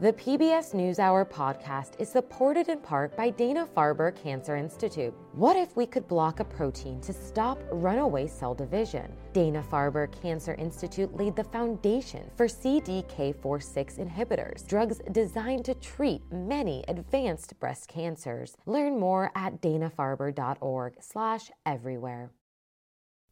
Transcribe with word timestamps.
The 0.00 0.12
PBS 0.12 0.76
NewsHour 0.76 1.28
podcast 1.28 1.94
is 1.98 2.08
supported 2.08 2.68
in 2.68 2.78
part 2.78 3.16
by 3.16 3.30
Dana 3.30 3.66
Farber 3.76 4.14
Cancer 4.14 4.54
Institute. 4.54 5.12
What 5.32 5.56
if 5.56 5.74
we 5.74 5.86
could 5.86 6.06
block 6.06 6.38
a 6.38 6.44
protein 6.44 7.00
to 7.00 7.12
stop 7.12 7.58
runaway 7.72 8.28
cell 8.28 8.54
division? 8.54 9.12
Dana 9.32 9.60
Farber 9.60 10.06
Cancer 10.22 10.54
Institute 10.54 11.12
laid 11.16 11.34
the 11.34 11.42
foundation 11.42 12.30
for 12.36 12.46
CDK4/6 12.46 13.98
inhibitors, 13.98 14.64
drugs 14.68 15.00
designed 15.10 15.64
to 15.64 15.74
treat 15.74 16.22
many 16.30 16.84
advanced 16.86 17.58
breast 17.58 17.88
cancers. 17.88 18.56
Learn 18.66 19.00
more 19.00 19.32
at 19.34 19.60
danafarber.org/everywhere. 19.60 22.30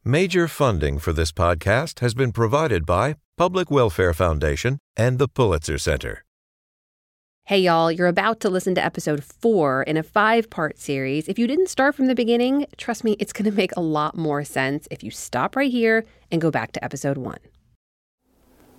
Major 0.03 0.49
funding 0.49 0.99
for 0.99 1.13
this 1.13 1.31
podcast 1.31 2.01
has 2.01 2.13
been 2.13 2.33
provided 2.33 2.85
by 2.85 3.15
Public 3.37 3.71
Welfare 3.71 4.13
Foundation 4.13 4.79
and 4.97 5.17
the 5.17 5.29
Pulitzer 5.29 5.77
Center. 5.77 6.25
Hey, 7.47 7.59
y'all, 7.59 7.89
you're 7.89 8.07
about 8.07 8.41
to 8.41 8.49
listen 8.49 8.75
to 8.75 8.83
episode 8.83 9.23
four 9.23 9.81
in 9.83 9.95
a 9.95 10.03
five 10.03 10.49
part 10.49 10.77
series. 10.77 11.29
If 11.29 11.39
you 11.39 11.47
didn't 11.47 11.69
start 11.69 11.95
from 11.95 12.07
the 12.07 12.13
beginning, 12.13 12.65
trust 12.75 13.05
me, 13.05 13.15
it's 13.21 13.31
going 13.31 13.49
to 13.49 13.55
make 13.55 13.71
a 13.77 13.79
lot 13.79 14.17
more 14.17 14.43
sense 14.43 14.85
if 14.91 15.01
you 15.01 15.11
stop 15.11 15.55
right 15.55 15.71
here 15.71 16.03
and 16.29 16.41
go 16.41 16.51
back 16.51 16.73
to 16.73 16.83
episode 16.83 17.17
one. 17.17 17.37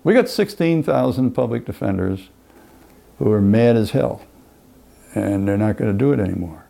We 0.03 0.13
got 0.13 0.29
16,000 0.29 1.31
public 1.31 1.65
defenders 1.65 2.29
who 3.17 3.31
are 3.31 3.41
mad 3.41 3.75
as 3.75 3.89
hell, 3.89 4.21
and 5.15 5.47
they're 5.47 5.57
not 5.57 5.77
going 5.77 5.91
to 5.91 5.97
do 5.97 6.13
it 6.13 6.19
anymore. 6.19 6.67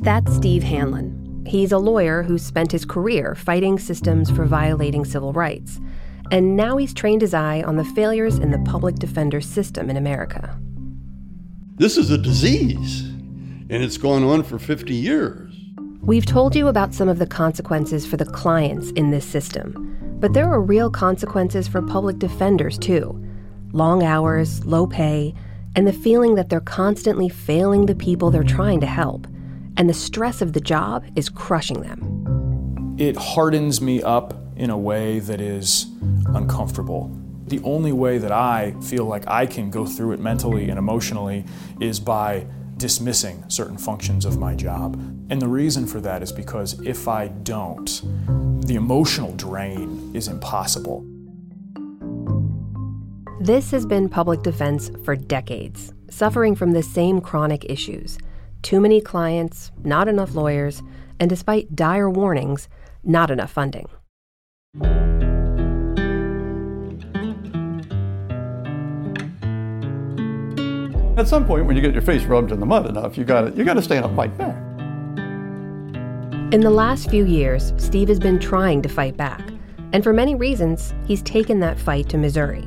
That's 0.00 0.34
Steve 0.34 0.64
Hanlon. 0.64 1.44
He's 1.46 1.70
a 1.70 1.78
lawyer 1.78 2.24
who 2.24 2.36
spent 2.36 2.72
his 2.72 2.84
career 2.84 3.36
fighting 3.36 3.78
systems 3.78 4.28
for 4.28 4.44
violating 4.44 5.04
civil 5.04 5.32
rights 5.32 5.78
and 6.30 6.56
now 6.56 6.76
he's 6.76 6.94
trained 6.94 7.22
his 7.22 7.34
eye 7.34 7.62
on 7.62 7.76
the 7.76 7.84
failures 7.84 8.38
in 8.38 8.50
the 8.50 8.58
public 8.70 8.96
defender 8.96 9.40
system 9.40 9.90
in 9.90 9.96
America. 9.96 10.58
This 11.76 11.96
is 11.96 12.10
a 12.10 12.18
disease, 12.18 13.02
and 13.02 13.82
it's 13.82 13.98
gone 13.98 14.22
on 14.22 14.42
for 14.42 14.58
50 14.58 14.94
years. 14.94 15.52
We've 16.02 16.26
told 16.26 16.54
you 16.54 16.68
about 16.68 16.94
some 16.94 17.08
of 17.08 17.18
the 17.18 17.26
consequences 17.26 18.06
for 18.06 18.16
the 18.16 18.24
clients 18.24 18.90
in 18.90 19.10
this 19.10 19.26
system, 19.26 20.16
but 20.20 20.34
there 20.34 20.46
are 20.46 20.60
real 20.60 20.90
consequences 20.90 21.66
for 21.66 21.82
public 21.82 22.18
defenders 22.18 22.78
too 22.78 23.20
long 23.72 24.04
hours, 24.04 24.64
low 24.64 24.86
pay, 24.86 25.34
and 25.74 25.86
the 25.86 25.92
feeling 25.92 26.36
that 26.36 26.48
they're 26.48 26.60
constantly 26.60 27.28
failing 27.28 27.86
the 27.86 27.94
people 27.94 28.30
they're 28.30 28.44
trying 28.44 28.80
to 28.80 28.86
help. 28.86 29.26
And 29.76 29.88
the 29.88 29.94
stress 29.94 30.40
of 30.40 30.52
the 30.52 30.60
job 30.60 31.04
is 31.16 31.28
crushing 31.28 31.80
them. 31.80 32.94
It 32.98 33.16
hardens 33.16 33.80
me 33.80 34.00
up 34.00 34.43
in 34.56 34.70
a 34.70 34.78
way 34.78 35.18
that 35.20 35.40
is 35.40 35.86
uncomfortable. 36.26 37.10
The 37.46 37.60
only 37.62 37.92
way 37.92 38.18
that 38.18 38.32
I 38.32 38.74
feel 38.80 39.04
like 39.04 39.28
I 39.28 39.46
can 39.46 39.70
go 39.70 39.84
through 39.84 40.12
it 40.12 40.20
mentally 40.20 40.70
and 40.70 40.78
emotionally 40.78 41.44
is 41.80 42.00
by 42.00 42.46
dismissing 42.76 43.44
certain 43.48 43.78
functions 43.78 44.24
of 44.24 44.38
my 44.38 44.54
job. 44.54 44.94
And 45.30 45.40
the 45.40 45.48
reason 45.48 45.86
for 45.86 46.00
that 46.00 46.22
is 46.22 46.32
because 46.32 46.80
if 46.82 47.06
I 47.08 47.28
don't, 47.28 48.00
the 48.66 48.74
emotional 48.76 49.32
drain 49.36 50.10
is 50.14 50.28
impossible. 50.28 51.04
This 53.40 53.70
has 53.72 53.84
been 53.84 54.08
public 54.08 54.42
defense 54.42 54.90
for 55.04 55.14
decades, 55.14 55.92
suffering 56.08 56.54
from 56.54 56.72
the 56.72 56.82
same 56.82 57.20
chronic 57.20 57.66
issues 57.68 58.18
too 58.64 58.80
many 58.80 58.98
clients, 58.98 59.70
not 59.84 60.08
enough 60.08 60.34
lawyers, 60.34 60.82
and 61.20 61.28
despite 61.28 61.76
dire 61.76 62.08
warnings, 62.08 62.66
not 63.04 63.30
enough 63.30 63.52
funding. 63.52 63.86
At 71.16 71.28
some 71.28 71.46
point, 71.46 71.66
when 71.66 71.76
you 71.76 71.82
get 71.82 71.92
your 71.92 72.02
face 72.02 72.24
rubbed 72.24 72.50
in 72.50 72.58
the 72.58 72.66
mud 72.66 72.86
enough, 72.86 73.16
you 73.16 73.24
got 73.24 73.56
you 73.56 73.64
got 73.64 73.74
to 73.74 73.82
stand 73.82 74.04
up 74.04 74.10
and 74.10 74.16
fight 74.16 74.36
back. 74.36 74.56
In 76.52 76.60
the 76.60 76.70
last 76.70 77.08
few 77.08 77.24
years, 77.24 77.72
Steve 77.76 78.08
has 78.08 78.18
been 78.18 78.40
trying 78.40 78.82
to 78.82 78.88
fight 78.88 79.16
back, 79.16 79.40
and 79.92 80.02
for 80.02 80.12
many 80.12 80.34
reasons, 80.34 80.92
he's 81.06 81.22
taken 81.22 81.60
that 81.60 81.78
fight 81.78 82.08
to 82.08 82.18
Missouri. 82.18 82.66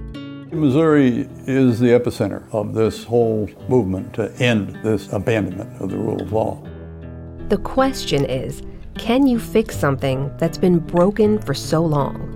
Missouri 0.52 1.28
is 1.46 1.78
the 1.80 1.88
epicenter 1.88 2.42
of 2.54 2.74
this 2.74 3.04
whole 3.04 3.50
movement 3.68 4.14
to 4.14 4.34
end 4.42 4.80
this 4.82 5.12
abandonment 5.12 5.82
of 5.82 5.90
the 5.90 5.98
rule 5.98 6.22
of 6.22 6.32
law. 6.32 6.64
The 7.50 7.58
question 7.58 8.24
is 8.24 8.62
can 8.98 9.28
you 9.28 9.40
fix 9.40 9.78
something 9.78 10.32
that's 10.38 10.58
been 10.58 10.80
broken 10.80 11.40
for 11.40 11.54
so 11.54 11.86
long? 11.86 12.34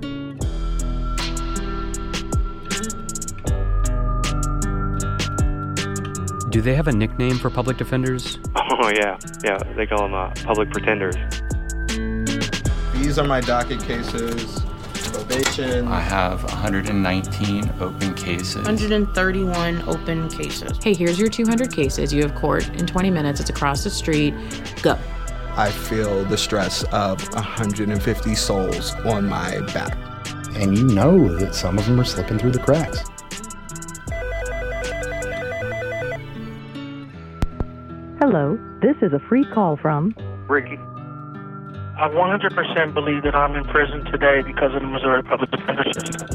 Do 6.50 6.62
they 6.62 6.76
have 6.76 6.88
a 6.88 6.92
nickname 6.92 7.38
for 7.38 7.50
public 7.50 7.78
defenders? 7.78 8.38
Oh, 8.56 8.90
yeah. 8.90 9.18
Yeah, 9.44 9.58
they 9.76 9.86
call 9.86 10.04
them 10.04 10.14
uh, 10.14 10.32
public 10.44 10.72
pretenders. 10.72 11.16
These 12.96 13.20
are 13.20 13.28
my 13.28 13.42
docket 13.42 13.82
cases. 13.84 14.62
Probation. 15.12 15.88
I 15.88 16.00
have 16.00 16.44
119 16.44 17.72
open 17.80 18.14
cases. 18.16 18.56
131 18.56 19.82
open 19.88 20.30
cases. 20.30 20.72
Hey, 20.84 20.94
here's 20.94 21.20
your 21.20 21.30
200 21.30 21.74
cases. 21.74 22.14
You 22.14 22.22
have 22.24 22.34
court 22.36 22.68
in 22.70 22.88
20 22.88 23.12
minutes. 23.12 23.40
It's 23.40 23.50
across 23.50 23.84
the 23.84 23.90
street. 23.90 24.34
Go. 24.82 24.98
I 25.62 25.70
feel 25.70 26.26
the 26.26 26.40
stress 26.40 26.84
of 26.86 27.22
150 27.36 28.34
souls 28.34 28.96
on 29.06 29.30
my 29.30 29.60
back. 29.74 29.96
And 30.56 30.76
you 30.76 30.86
know 30.86 31.38
that 31.38 31.54
some 31.54 31.78
of 31.78 31.86
them 31.86 32.00
are 32.00 32.04
slipping 32.04 32.40
through 32.40 32.54
the 32.54 32.58
cracks. 32.58 33.04
Hello, 38.20 38.58
this 38.82 38.96
is 39.04 39.14
a 39.14 39.20
free 39.30 39.46
call 39.54 39.78
from 39.78 40.16
Ricky. 40.50 40.80
I 42.00 42.10
100% 42.10 42.96
believe 42.96 43.22
that 43.22 43.36
I'm 43.36 43.56
in 43.56 43.64
prison 43.66 44.04
today 44.06 44.42
because 44.42 44.74
of 44.74 44.82
the 44.82 44.88
Missouri 44.88 45.22
Public 45.22 45.52
Defender 45.52 45.84
System. 45.94 46.28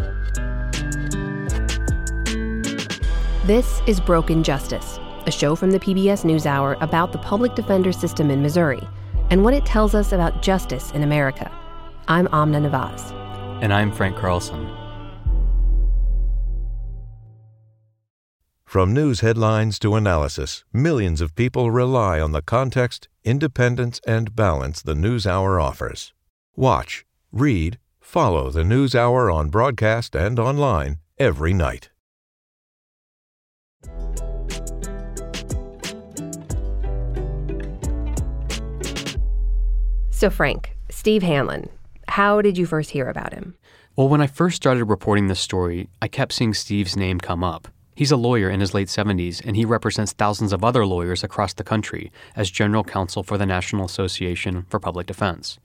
This 3.45 3.83
is 3.89 3.99
Broken 3.99 4.45
Justice, 4.45 5.01
a 5.27 5.33
show 5.33 5.57
from 5.57 5.73
the 5.73 5.81
PBS 5.81 6.23
NewsHour 6.23 6.81
about 6.81 7.11
the 7.11 7.19
public 7.19 7.57
defender 7.57 7.91
system 7.91 8.31
in 8.31 8.41
Missouri 8.41 8.87
and 9.31 9.43
what 9.43 9.55
it 9.55 9.67
tells 9.67 9.95
us 9.95 10.13
about 10.13 10.43
justice 10.43 10.91
in 10.93 11.03
America. 11.03 11.51
I'm 12.09 12.29
Amna 12.33 12.61
Nawaz. 12.61 13.13
And 13.63 13.73
I'm 13.73 13.91
Frank 13.91 14.17
Carlson. 14.17 14.71
From 18.65 18.93
news 18.93 19.21
headlines 19.21 19.79
to 19.79 19.95
analysis, 19.95 20.65
millions 20.73 21.21
of 21.21 21.35
people 21.35 21.71
rely 21.71 22.21
on 22.21 22.33
the 22.33 22.43
context, 22.43 23.09
independence, 23.25 24.01
and 24.07 24.37
balance 24.37 24.83
the 24.83 24.95
NewsHour 24.95 25.63
offers. 25.63 26.13
Watch, 26.55 27.07
read, 27.33 27.79
follow 28.01 28.51
the 28.51 28.65
NewsHour 28.65 29.33
on 29.33 29.49
broadcast 29.49 30.15
and 30.15 30.39
online 30.39 30.99
every 31.19 31.55
night. 31.55 31.91
So, 40.17 40.31
Frank, 40.31 40.75
Steve 40.89 41.23
Hanlon, 41.23 41.69
how 42.09 42.41
did 42.41 42.57
you 42.57 42.65
first 42.65 42.89
hear 42.89 43.07
about 43.07 43.35
him? 43.35 43.55
Well, 43.97 44.09
when 44.09 44.23
I 44.23 44.27
first 44.27 44.57
started 44.57 44.87
reporting 44.87 45.27
this 45.27 45.41
story, 45.41 45.91
I 46.01 46.09
kept 46.09 46.33
seeing 46.33 46.55
Steve's 46.55 46.97
name 46.97 47.21
come 47.21 47.45
up. 47.45 47.69
He's 47.95 48.11
a 48.11 48.17
lawyer 48.17 48.49
in 48.49 48.61
his 48.61 48.73
late 48.73 48.89
70s, 48.89 49.45
and 49.45 49.57
he 49.57 49.67
represents 49.67 50.15
thousands 50.15 50.55
of 50.55 50.65
other 50.65 50.87
lawyers 50.87 51.23
across 51.23 51.53
the 51.53 51.65
country 51.65 52.11
as 52.35 52.51
general 52.51 52.83
counsel 52.83 53.25
for 53.25 53.37
the 53.37 53.45
National 53.45 53.85
Association 53.85 54.65
for 54.71 54.81
Public 54.81 55.07
Defense. 55.07 55.59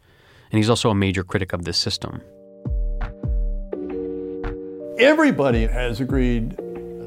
And 0.52 0.58
he's 0.58 0.70
also 0.70 0.90
a 0.90 0.96
major 0.96 1.24
critic 1.24 1.54
of 1.54 1.64
this 1.64 1.78
system. 1.78 2.22
Everybody 5.00 5.66
has 5.66 6.02
agreed 6.02 6.58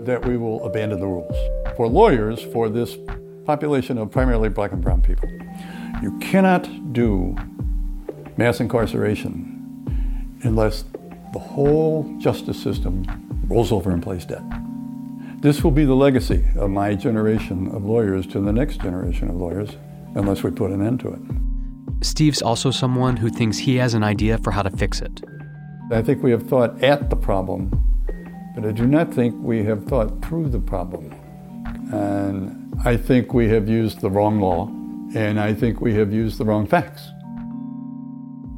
that 0.07 0.25
we 0.25 0.39
will 0.39 0.65
abandon 0.65 0.99
the 0.99 1.09
rules 1.09 1.37
for 1.77 1.89
lawyers 1.89 2.43
for 2.55 2.71
this 2.71 2.97
population 3.45 3.99
of 3.99 4.11
primarily 4.11 4.49
black 4.49 4.73
and 4.73 4.81
brown 4.81 5.03
people. 5.03 5.29
You 6.05 6.19
cannot 6.19 6.93
do 6.93 7.35
mass 8.37 8.61
incarceration 8.61 10.37
unless 10.43 10.85
the 11.33 11.39
whole 11.39 12.15
justice 12.19 12.63
system 12.63 13.07
rolls 13.49 13.73
over 13.73 13.91
and 13.91 14.03
plays 14.03 14.27
dead. 14.27 14.45
This 15.41 15.65
will 15.65 15.71
be 15.71 15.87
the 15.87 15.95
legacy 15.95 16.45
of 16.57 16.69
my 16.69 16.95
generation 16.95 17.69
of 17.69 17.87
lawyers 17.87 18.27
to 18.27 18.41
the 18.41 18.53
next 18.53 18.83
generation 18.83 19.31
of 19.31 19.37
lawyers 19.37 19.79
unless 20.15 20.43
we 20.43 20.51
put 20.51 20.73
an 20.73 20.87
end 20.87 21.01
to 21.01 21.09
it. 21.09 22.05
Steve's 22.05 22.43
also 22.43 22.71
someone 22.71 23.17
who 23.17 23.31
thinks 23.31 23.57
he 23.57 23.77
has 23.77 23.95
an 23.95 24.05
idea 24.05 24.37
for 24.37 24.51
how 24.51 24.61
to 24.61 24.77
fix 24.77 25.01
it. 25.01 25.23
I 25.91 26.03
think 26.03 26.23
we 26.23 26.33
have 26.33 26.43
thought 26.43 26.83
at 26.83 27.09
the 27.09 27.17
problem, 27.17 27.71
but 28.55 28.67
I 28.67 28.73
do 28.73 28.87
not 28.87 29.15
think 29.15 29.35
we 29.39 29.65
have 29.65 29.87
thought 29.87 30.23
through 30.23 30.51
the 30.51 30.61
problem. 30.61 31.15
And 31.95 32.79
I 32.85 32.99
think 32.99 33.33
we 33.33 33.49
have 33.49 33.71
used 33.71 34.03
the 34.03 34.11
wrong 34.11 34.39
law 34.39 34.71
and 35.15 35.39
I 35.41 35.55
think 35.55 35.81
we 35.81 35.95
have 35.95 36.13
used 36.13 36.39
the 36.39 36.45
wrong 36.45 36.67
facts. 36.67 37.09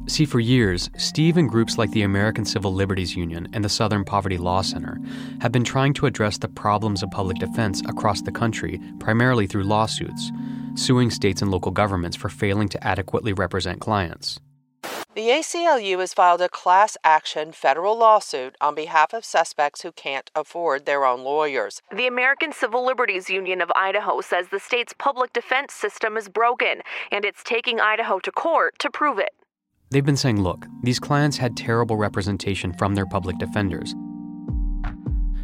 See, 0.07 0.25
for 0.25 0.39
years, 0.39 0.89
Steve 0.95 1.35
and 1.35 1.49
groups 1.49 1.77
like 1.77 1.91
the 1.91 2.03
American 2.03 2.45
Civil 2.45 2.73
Liberties 2.73 3.15
Union 3.15 3.49
and 3.51 3.63
the 3.63 3.69
Southern 3.69 4.05
Poverty 4.05 4.37
Law 4.37 4.61
Center 4.61 4.99
have 5.41 5.51
been 5.51 5.65
trying 5.65 5.93
to 5.95 6.05
address 6.05 6.37
the 6.37 6.47
problems 6.47 7.03
of 7.03 7.11
public 7.11 7.37
defense 7.39 7.81
across 7.81 8.21
the 8.21 8.31
country, 8.31 8.79
primarily 8.99 9.47
through 9.47 9.63
lawsuits, 9.63 10.31
suing 10.75 11.11
states 11.11 11.41
and 11.41 11.51
local 11.51 11.73
governments 11.73 12.15
for 12.15 12.29
failing 12.29 12.69
to 12.69 12.87
adequately 12.87 13.33
represent 13.33 13.81
clients. 13.81 14.39
The 15.17 15.29
ACLU 15.29 15.97
has 15.97 16.13
filed 16.13 16.41
a 16.41 16.47
class 16.47 16.95
action 17.03 17.51
federal 17.51 17.97
lawsuit 17.97 18.55
on 18.61 18.75
behalf 18.75 19.15
of 19.15 19.25
suspects 19.25 19.81
who 19.81 19.91
can't 19.91 20.29
afford 20.35 20.85
their 20.85 21.05
own 21.05 21.23
lawyers. 21.23 21.81
The 21.91 22.05
American 22.05 22.53
Civil 22.53 22.85
Liberties 22.85 23.27
Union 23.27 23.59
of 23.59 23.71
Idaho 23.75 24.21
says 24.21 24.49
the 24.49 24.59
state's 24.59 24.93
public 24.93 25.33
defense 25.33 25.73
system 25.73 26.17
is 26.17 26.29
broken, 26.29 26.83
and 27.11 27.25
it's 27.25 27.41
taking 27.43 27.79
Idaho 27.79 28.19
to 28.19 28.31
court 28.31 28.77
to 28.77 28.91
prove 28.91 29.17
it. 29.17 29.31
They've 29.89 30.05
been 30.05 30.17
saying, 30.17 30.43
look, 30.43 30.67
these 30.83 30.99
clients 30.99 31.37
had 31.37 31.57
terrible 31.57 31.97
representation 31.97 32.71
from 32.73 32.93
their 32.93 33.07
public 33.07 33.39
defenders. 33.39 33.95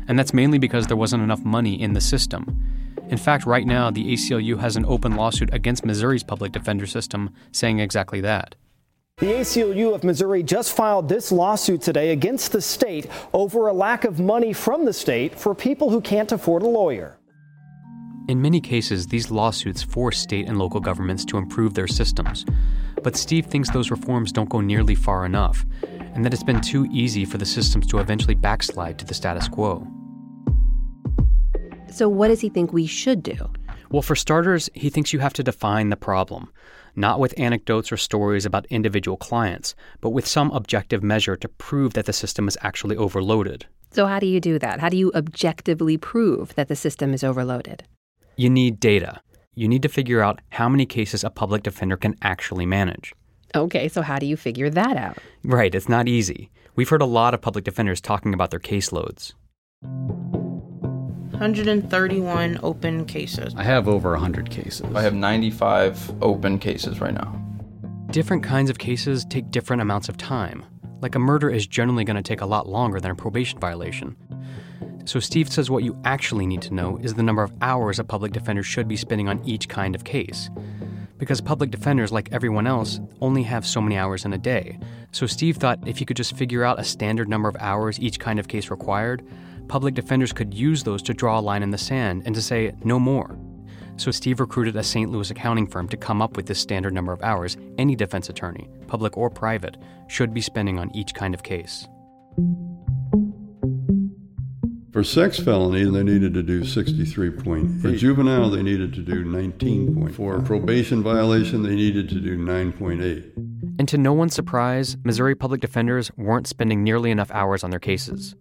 And 0.08 0.19
that's 0.19 0.36
mainly 0.36 0.60
because 0.60 0.86
there 0.86 0.98
wasn't 0.98 1.24
enough 1.24 1.44
money 1.44 1.81
in 1.81 1.94
the 1.94 2.02
system. 2.02 2.46
In 3.10 3.18
fact, 3.18 3.48
right 3.48 3.66
now, 3.66 3.90
the 3.90 4.14
ACLU 4.14 4.60
has 4.60 4.76
an 4.76 4.86
open 4.86 5.16
lawsuit 5.16 5.52
against 5.52 5.84
Missouri's 5.84 6.22
public 6.22 6.52
defender 6.52 6.86
system 6.86 7.34
saying 7.52 7.80
exactly 7.80 8.22
that. 8.22 8.54
The 9.18 9.27
ACLU 9.27 9.94
of 9.94 10.04
Missouri 10.04 10.42
just 10.42 10.75
filed 10.75 11.07
this 11.07 11.31
lawsuit 11.31 11.83
today 11.83 12.13
against 12.13 12.51
the 12.51 12.60
state 12.60 13.07
over 13.31 13.68
a 13.68 13.74
lack 13.74 14.06
of 14.06 14.19
money 14.19 14.54
from 14.54 14.86
the 14.86 14.94
state 14.94 15.39
for 15.39 15.54
people 15.54 15.92
who 15.92 16.01
can't 16.01 16.31
afford 16.31 16.63
a 16.63 16.68
lawyer. 16.68 17.19
In 18.27 18.42
many 18.42 18.60
cases, 18.60 19.06
these 19.06 19.30
lawsuits 19.30 19.83
force 19.83 20.18
state 20.18 20.48
and 20.48 20.57
local 20.57 20.80
governments 20.80 21.25
to 21.25 21.38
improve 21.38 21.75
their 21.75 21.88
systems. 21.88 22.44
But 23.04 23.15
Steve 23.15 23.45
thinks 23.45 23.69
those 23.69 23.92
reforms 23.92 24.31
don't 24.31 24.50
go 24.50 24.62
nearly 24.62 24.95
far 24.95 25.27
enough, 25.27 25.63
and 26.16 26.25
that 26.25 26.33
it's 26.33 26.44
been 26.44 26.62
too 26.62 26.88
easy 26.89 27.24
for 27.24 27.38
the 27.38 27.45
systems 27.45 27.86
to 27.88 28.00
eventually 28.00 28.36
backslide 28.36 28.98
to 28.98 29.06
the 29.06 29.13
status 29.13 29.48
quo. 29.48 29.86
So, 31.92 32.09
what 32.09 32.30
does 32.30 32.42
he 32.42 32.50
think 32.50 32.74
we 32.74 32.88
should 32.88 33.21
do? 33.21 33.51
Well, 33.92 34.01
for 34.01 34.16
starters, 34.16 34.71
he 34.74 34.89
thinks 34.89 35.13
you 35.13 35.19
have 35.19 35.33
to 35.33 35.44
define 35.44 35.89
the 35.89 35.98
problem 35.98 36.51
not 36.95 37.19
with 37.19 37.38
anecdotes 37.40 37.92
or 37.92 37.98
stories 37.98 38.45
about 38.45 38.66
individual 38.68 39.18
clients, 39.18 39.75
but 40.01 40.12
with 40.12 40.28
some 40.28 40.51
objective 40.51 41.04
measure 41.04 41.36
to 41.36 41.48
prove 41.48 41.94
that 41.94 42.06
the 42.06 42.13
system 42.13 42.48
is 42.48 42.57
actually 42.62 42.95
overloaded. 42.95 43.66
So, 43.92 44.07
how 44.07 44.19
do 44.19 44.25
you 44.25 44.40
do 44.40 44.57
that? 44.60 44.80
How 44.80 44.90
do 44.90 44.98
you 44.98 45.12
objectively 45.13 45.98
prove 45.98 46.56
that 46.56 46.68
the 46.68 46.75
system 46.75 47.13
is 47.13 47.24
overloaded? 47.24 47.84
You 48.36 48.50
need 48.50 48.80
data. 48.80 49.22
You 49.56 49.68
need 49.68 49.84
to 49.84 49.90
figure 49.90 50.22
out 50.22 50.42
how 50.50 50.68
many 50.68 50.86
cases 50.86 51.24
a 51.24 51.30
public 51.30 51.62
defender 51.62 51.98
can 51.98 52.16
actually 52.24 52.66
manage. 52.66 53.13
Okay, 53.56 53.88
so 53.88 54.01
how 54.01 54.18
do 54.18 54.25
you 54.25 54.36
figure 54.36 54.69
that 54.72 54.98
out? 54.98 55.19
Right, 55.44 55.75
it's 55.75 55.88
not 55.88 56.07
easy. 56.07 56.50
We've 56.75 56.90
heard 56.90 57.04
a 57.04 57.06
lot 57.06 57.36
of 57.36 57.42
public 57.42 57.63
defenders 57.63 58.01
talking 58.01 58.34
about 58.34 58.50
their 58.50 58.60
caseloads. 58.60 59.34
131 61.44 62.57
open 62.63 63.04
cases. 63.04 63.54
I 63.57 63.63
have 63.63 63.90
over 63.90 64.12
100 64.12 64.50
cases. 64.50 64.86
I 64.95 65.01
have 65.01 65.13
95 65.13 66.24
open 66.24 66.57
cases 66.57 67.01
right 67.01 67.13
now. 67.13 67.38
Different 68.12 68.44
kinds 68.44 68.69
of 68.69 68.80
cases 68.80 69.25
take 69.25 69.51
different 69.51 69.81
amounts 69.81 70.07
of 70.07 70.16
time. 70.16 70.63
Like 71.01 71.16
a 71.16 71.19
murder 71.19 71.50
is 71.50 71.68
generally 71.68 72.06
going 72.06 72.16
to 72.16 72.22
take 72.22 72.40
a 72.40 72.45
lot 72.45 72.69
longer 72.69 73.01
than 73.01 73.12
a 73.12 73.16
probation 73.16 73.60
violation. 73.60 74.16
So 75.04 75.19
Steve 75.19 75.51
says 75.51 75.69
what 75.69 75.84
you 75.84 76.00
actually 76.06 76.48
need 76.48 76.62
to 76.62 76.74
know 76.74 76.95
is 77.04 77.13
the 77.13 77.24
number 77.24 77.44
of 77.44 77.51
hours 77.62 78.00
a 78.00 78.06
public 78.06 78.31
defender 78.31 78.63
should 78.63 78.88
be 78.88 78.95
spending 78.95 79.28
on 79.28 79.44
each 79.44 79.68
kind 79.68 79.95
of 79.95 80.06
case. 80.06 80.50
Because 81.18 81.42
public 81.42 81.72
defenders, 81.72 82.13
like 82.13 82.31
everyone 82.31 82.68
else, 82.68 83.01
only 83.19 83.44
have 83.44 83.68
so 83.68 83.81
many 83.81 83.98
hours 83.98 84.24
in 84.24 84.31
a 84.31 84.38
day. 84.38 84.80
So 85.12 85.25
Steve 85.28 85.57
thought 85.57 85.86
if 85.86 85.98
he 85.98 86.06
could 86.06 86.16
just 86.16 86.38
figure 86.38 86.63
out 86.63 86.80
a 86.80 86.86
standard 86.86 87.28
number 87.28 87.50
of 87.50 87.57
hours 87.60 88.00
each 88.00 88.18
kind 88.18 88.40
of 88.40 88.48
case 88.48 88.72
required, 88.72 89.28
public 89.68 89.94
defenders 89.94 90.33
could 90.33 90.54
use 90.54 90.83
those 90.83 91.01
to 91.04 91.13
draw 91.13 91.39
a 91.39 91.42
line 91.42 91.63
in 91.63 91.71
the 91.71 91.77
sand 91.77 92.24
and 92.25 92.36
to 92.36 92.42
say 92.42 92.74
no 92.83 93.00
more. 93.00 93.38
So 93.98 94.12
Steve 94.12 94.39
recruited 94.39 94.75
a 94.75 94.83
St. 94.83 95.12
Louis 95.12 95.30
accounting 95.30 95.68
firm 95.68 95.88
to 95.89 95.98
come 95.98 96.21
up 96.21 96.36
with 96.36 96.48
this 96.48 96.60
standard 96.60 96.94
number 96.94 97.13
of 97.13 97.21
hours 97.21 97.57
any 97.77 97.95
defense 97.95 98.30
attorney, 98.30 98.69
public 98.88 99.18
or 99.18 99.30
private, 99.30 99.77
should 100.07 100.33
be 100.33 100.42
spending 100.42 100.80
on 100.80 100.95
each 100.95 101.13
kind 101.13 101.33
of 101.33 101.44
case. 101.44 101.88
For 104.92 105.04
sex 105.04 105.39
felony, 105.39 105.86
they 105.89 106.04
needed 106.04 106.36
to 106.36 106.44
do 106.44 106.62
63.8. 106.62 107.81
For 107.81 107.95
juvenile, 107.95 108.51
they 108.51 108.62
needed 108.62 108.94
to 108.94 109.01
do 109.01 109.24
19. 109.24 110.09
For 110.13 110.39
probation 110.42 111.01
violation, 111.01 111.63
they 111.63 111.74
needed 111.74 112.09
to 112.09 112.19
do 112.19 112.38
9.8. 112.38 113.80
And 113.80 113.88
to 113.88 113.98
no 113.98 114.13
one's 114.13 114.36
surprise, 114.36 114.98
Missouri 115.04 115.33
public 115.33 115.62
defenders 115.62 116.12
weren't 116.16 116.45
spending 116.45 116.83
nearly 116.83 117.09
enough 117.09 117.31
hours 117.31 117.63
on 117.63 117.71
their 117.71 117.80
cases. 117.80 118.36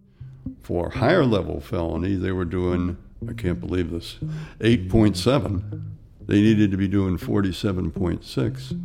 For 0.63 0.91
higher 0.91 1.25
level 1.25 1.61
felony, 1.61 2.15
they 2.15 2.33
were 2.33 2.45
doing, 2.45 2.97
I 3.29 3.33
can't 3.33 3.61
believe 3.61 3.91
this, 3.91 4.19
8.7. 4.61 5.83
They 6.27 6.41
needed 6.41 6.71
to 6.71 6.77
be 6.77 6.89
doing 6.89 7.19
47.6. 7.19 8.81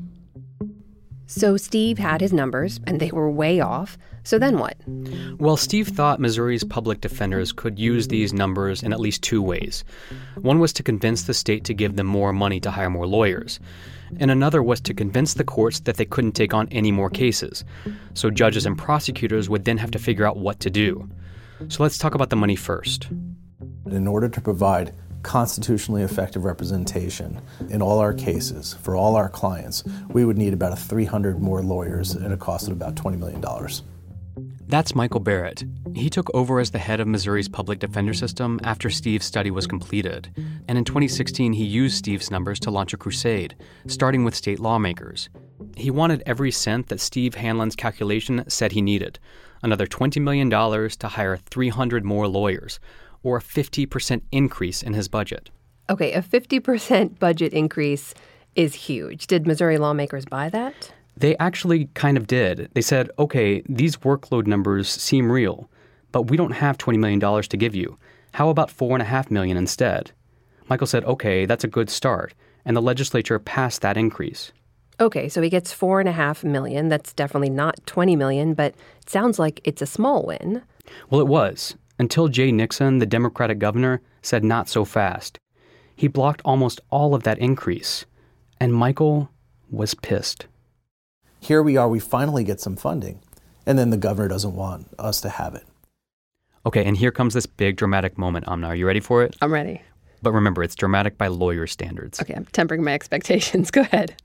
So 1.30 1.57
Steve 1.57 1.98
had 1.98 2.21
his 2.21 2.31
numbers, 2.31 2.80
and 2.88 3.00
they 3.01 3.12
were 3.12 3.30
way 3.30 3.59
off. 3.59 3.98
So 4.24 4.39
then 4.39 4.59
what? 4.59 4.77
Well, 5.39 5.57
Steve 5.57 5.89
thought 5.89 6.21
Missouri's 6.21 6.63
public 6.63 7.01
defenders 7.01 7.51
could 7.51 7.77
use 7.77 8.07
these 8.07 8.33
numbers 8.33 8.81
in 8.81 8.94
at 8.94 9.00
least 9.00 9.24
two 9.24 9.42
ways. 9.42 9.83
One 10.36 10.59
was 10.59 10.71
to 10.74 10.83
convince 10.83 11.24
the 11.24 11.33
state 11.33 11.65
to 11.65 11.74
give 11.74 11.98
them 11.98 12.07
more 12.07 12.31
money 12.31 12.62
to 12.62 12.71
hire 12.71 12.89
more 12.89 13.06
lawyers, 13.07 13.59
and 14.19 14.31
another 14.31 14.63
was 14.63 14.80
to 14.81 14.94
convince 14.94 15.33
the 15.33 15.44
courts 15.44 15.81
that 15.81 15.98
they 15.98 16.06
couldn't 16.06 16.31
take 16.31 16.54
on 16.54 16.69
any 16.71 16.94
more 16.94 17.09
cases. 17.09 17.65
So 18.13 18.30
judges 18.30 18.65
and 18.65 18.77
prosecutors 18.77 19.50
would 19.50 19.65
then 19.65 19.77
have 19.77 19.92
to 19.92 20.00
figure 20.00 20.25
out 20.25 20.38
what 20.38 20.62
to 20.62 20.69
do. 20.69 21.09
So 21.69 21.83
let's 21.83 21.98
talk 21.98 22.15
about 22.15 22.30
the 22.30 22.36
money 22.36 22.56
first. 22.56 23.07
In 23.89 24.07
order 24.07 24.30
to 24.30 24.42
provide 24.42 24.94
constitutionally 25.24 26.04
effective 26.04 26.45
representation 26.45 27.42
in 27.69 27.81
all 27.81 28.00
our 28.00 28.13
cases 28.13 28.75
for 28.81 28.95
all 28.95 29.15
our 29.15 29.30
clients, 29.30 29.83
we 30.09 30.24
would 30.24 30.38
need 30.38 30.54
about 30.54 30.77
300 30.77 31.42
more 31.42 31.62
lawyers 31.62 32.15
at 32.15 32.31
a 32.31 32.38
cost 32.38 32.68
of 32.68 32.74
about 32.74 32.95
$20 32.95 33.18
million. 33.18 33.44
That's 34.69 34.95
Michael 34.95 35.21
Barrett. 35.21 35.63
He 35.95 36.09
took 36.09 36.33
over 36.36 36.59
as 36.59 36.71
the 36.71 36.80
head 36.80 37.00
of 37.00 37.07
Missouri's 37.07 37.48
public 37.48 37.80
defender 37.80 38.13
system 38.13 38.59
after 38.63 38.89
Steve's 38.89 39.25
study 39.25 39.50
was 39.50 39.65
completed. 39.65 40.30
And 40.68 40.77
in 40.77 40.83
2016, 40.83 41.54
he 41.54 41.63
used 41.63 41.98
Steve's 41.98 42.30
numbers 42.30 42.59
to 42.62 42.71
launch 42.71 42.94
a 42.94 42.98
crusade, 42.98 43.56
starting 43.88 44.25
with 44.25 44.36
state 44.36 44.59
lawmakers. 44.59 45.30
He 45.75 45.92
wanted 45.92 46.24
every 46.25 46.51
cent 46.51 46.88
that 46.88 47.00
Steve 47.00 47.36
Hanlon's 47.36 47.75
calculation 47.75 48.44
said 48.48 48.71
he 48.71 48.81
needed 48.81 49.19
another 49.63 49.88
$20 49.88 50.21
million 50.21 50.50
to 50.50 51.07
hire 51.07 51.38
300 51.38 52.06
more 52.06 52.27
lawyers, 52.27 52.80
or 53.23 53.37
a 53.37 53.42
50% 53.42 54.21
increase 54.31 54.83
in 54.83 54.94
his 54.94 55.07
budget. 55.07 55.49
Okay, 55.90 56.14
a 56.14 56.21
50% 56.21 57.19
budget 57.19 57.54
increase 57.54 58.14
is 58.56 58.76
huge. 58.76 59.28
Did 59.28 59.47
Missouri 59.47 59.78
lawmakers 59.78 60.26
buy 60.26 60.49
that? 60.49 60.92
They 61.16 61.35
actually 61.37 61.85
kind 61.95 62.18
of 62.18 62.28
did. 62.28 62.69
They 62.73 62.81
said, 62.81 63.09
okay, 63.18 63.64
these 63.68 63.97
workload 63.97 64.45
numbers 64.45 64.87
seem 64.87 65.31
real, 65.31 65.69
but 66.11 66.30
we 66.30 66.37
don't 66.37 66.52
have 66.52 66.78
$20 66.78 66.99
million 66.99 67.19
to 67.19 67.57
give 67.57 67.73
you. 67.73 67.97
How 68.33 68.49
about 68.49 68.69
4.5 68.69 69.31
million 69.31 69.57
instead? 69.57 70.11
Michael 70.69 70.87
said, 70.87 71.06
okay, 71.06 71.45
that's 71.45 71.64
a 71.64 71.69
good 71.69 71.90
start, 71.90 72.33
and 72.66 72.76
the 72.76 72.81
legislature 72.81 73.40
passed 73.40 73.81
that 73.81 73.97
increase. 73.97 74.52
Okay, 74.99 75.30
so 75.30 75.42
he 75.42 75.49
gets 75.49 75.71
four 75.71 75.99
and 75.99 76.09
a 76.09 76.13
half 76.13 76.44
million. 76.44 76.89
That's 76.89 77.13
definitely 77.13 77.51
not 77.51 77.85
20 77.85 78.16
million, 78.16 78.54
but 78.54 78.73
it 79.01 79.09
sounds 79.09 79.37
like 79.37 79.61
it's 79.63 79.81
a 79.81 79.85
small 79.85 80.25
win. 80.25 80.63
Well, 81.09 81.21
it 81.21 81.27
was, 81.27 81.75
until 81.99 82.27
Jay 82.27 82.51
Nixon, 82.51 82.97
the 82.99 83.06
Democratic 83.06 83.59
governor, 83.59 84.01
said 84.21 84.44
not 84.44 84.69
so 84.69 84.85
fast. 84.85 85.37
He 85.95 86.07
blocked 86.07 86.42
almost 86.44 86.81
all 86.89 87.13
of 87.13 87.23
that 87.23 87.37
increase, 87.37 88.06
and 88.59 88.73
Michael 88.73 89.30
was 89.69 89.94
pissed. 89.94 90.47
Here 91.39 91.61
we 91.61 91.77
are, 91.77 91.87
we 91.87 91.99
finally 91.99 92.44
get 92.44 92.59
some 92.59 92.75
funding, 92.75 93.19
and 93.66 93.77
then 93.77 93.92
the 93.92 93.97
governor 93.97 94.27
doesn't 94.27 94.56
want 94.56 94.87
us 94.97 95.21
to 95.21 95.30
have 95.30 95.54
it. 95.54 95.66
Okay, 96.66 96.83
and 96.83 96.97
here 96.97 97.11
comes 97.11 97.33
this 97.33 97.45
big 97.45 97.77
dramatic 97.77 98.18
moment, 98.18 98.45
Amna. 98.47 98.68
Are 98.68 98.75
you 98.75 98.87
ready 98.87 98.99
for 98.99 99.23
it? 99.23 99.35
I'm 99.42 99.54
ready. 99.54 99.81
But 100.21 100.33
remember, 100.33 100.63
it's 100.63 100.75
dramatic 100.75 101.18
by 101.18 101.27
lawyer 101.27 101.68
standards. 101.68 102.19
Okay, 102.19 102.33
I'm 102.33 102.45
tempering 102.45 102.83
my 102.83 102.94
expectations. 102.94 103.71
Go 103.71 103.81
ahead. 103.81 104.16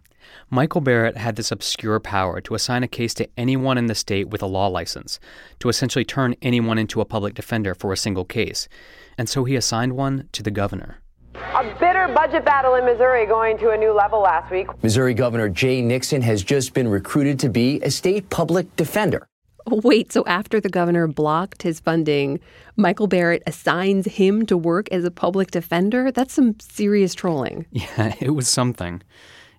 Michael 0.55 0.83
Barrett 0.83 1.17
had 1.17 1.37
this 1.37 1.51
obscure 1.51 1.99
power 1.99 2.39
to 2.43 2.55
assign 2.55 2.83
a 2.83 2.87
case 2.87 3.15
to 3.15 3.27
anyone 3.39 3.79
in 3.79 3.87
the 3.87 3.95
state 3.95 4.29
with 4.29 4.43
a 4.43 4.47
law 4.47 4.67
license, 4.67 5.19
to 5.61 5.71
essentially 5.71 6.05
turn 6.05 6.37
anyone 6.43 6.77
into 6.77 7.01
a 7.01 7.07
public 7.07 7.33
defender 7.33 7.75
for 7.75 7.91
a 7.91 7.97
single 7.97 8.27
case. 8.27 8.69
And 9.17 9.31
so 9.31 9.45
he 9.45 9.57
assigned 9.57 9.97
one 9.97 10.29
to 10.33 10.43
the 10.43 10.51
governor. 10.51 10.99
A 11.35 11.65
bitter 11.81 12.07
budget 12.15 12.45
battle 12.45 12.75
in 12.75 12.85
Missouri 12.85 13.25
going 13.25 13.57
to 13.61 13.71
a 13.71 13.79
new 13.79 13.95
level 13.95 14.21
last 14.21 14.53
week. 14.53 14.67
Missouri 14.83 15.15
Governor 15.15 15.49
Jay 15.49 15.81
Nixon 15.81 16.21
has 16.21 16.43
just 16.43 16.75
been 16.75 16.89
recruited 16.89 17.39
to 17.39 17.49
be 17.49 17.81
a 17.81 17.91
state 17.91 18.29
public 18.29 18.77
defender. 18.77 19.27
Wait, 19.67 20.13
so 20.13 20.23
after 20.27 20.61
the 20.61 20.69
governor 20.69 21.07
blocked 21.07 21.63
his 21.63 21.81
funding, 21.81 22.41
Michael 22.77 23.07
Barrett 23.07 23.43
assigns 23.47 24.05
him 24.05 24.45
to 24.45 24.59
work 24.59 24.89
as 24.93 25.07
a 25.07 25.11
public 25.11 25.51
defender? 25.51 26.13
That's 26.13 26.35
some 26.35 26.57
serious 26.61 27.15
trolling. 27.15 27.65
Yeah, 27.73 28.15
it 28.21 28.35
was 28.35 28.49
something. 28.49 29.01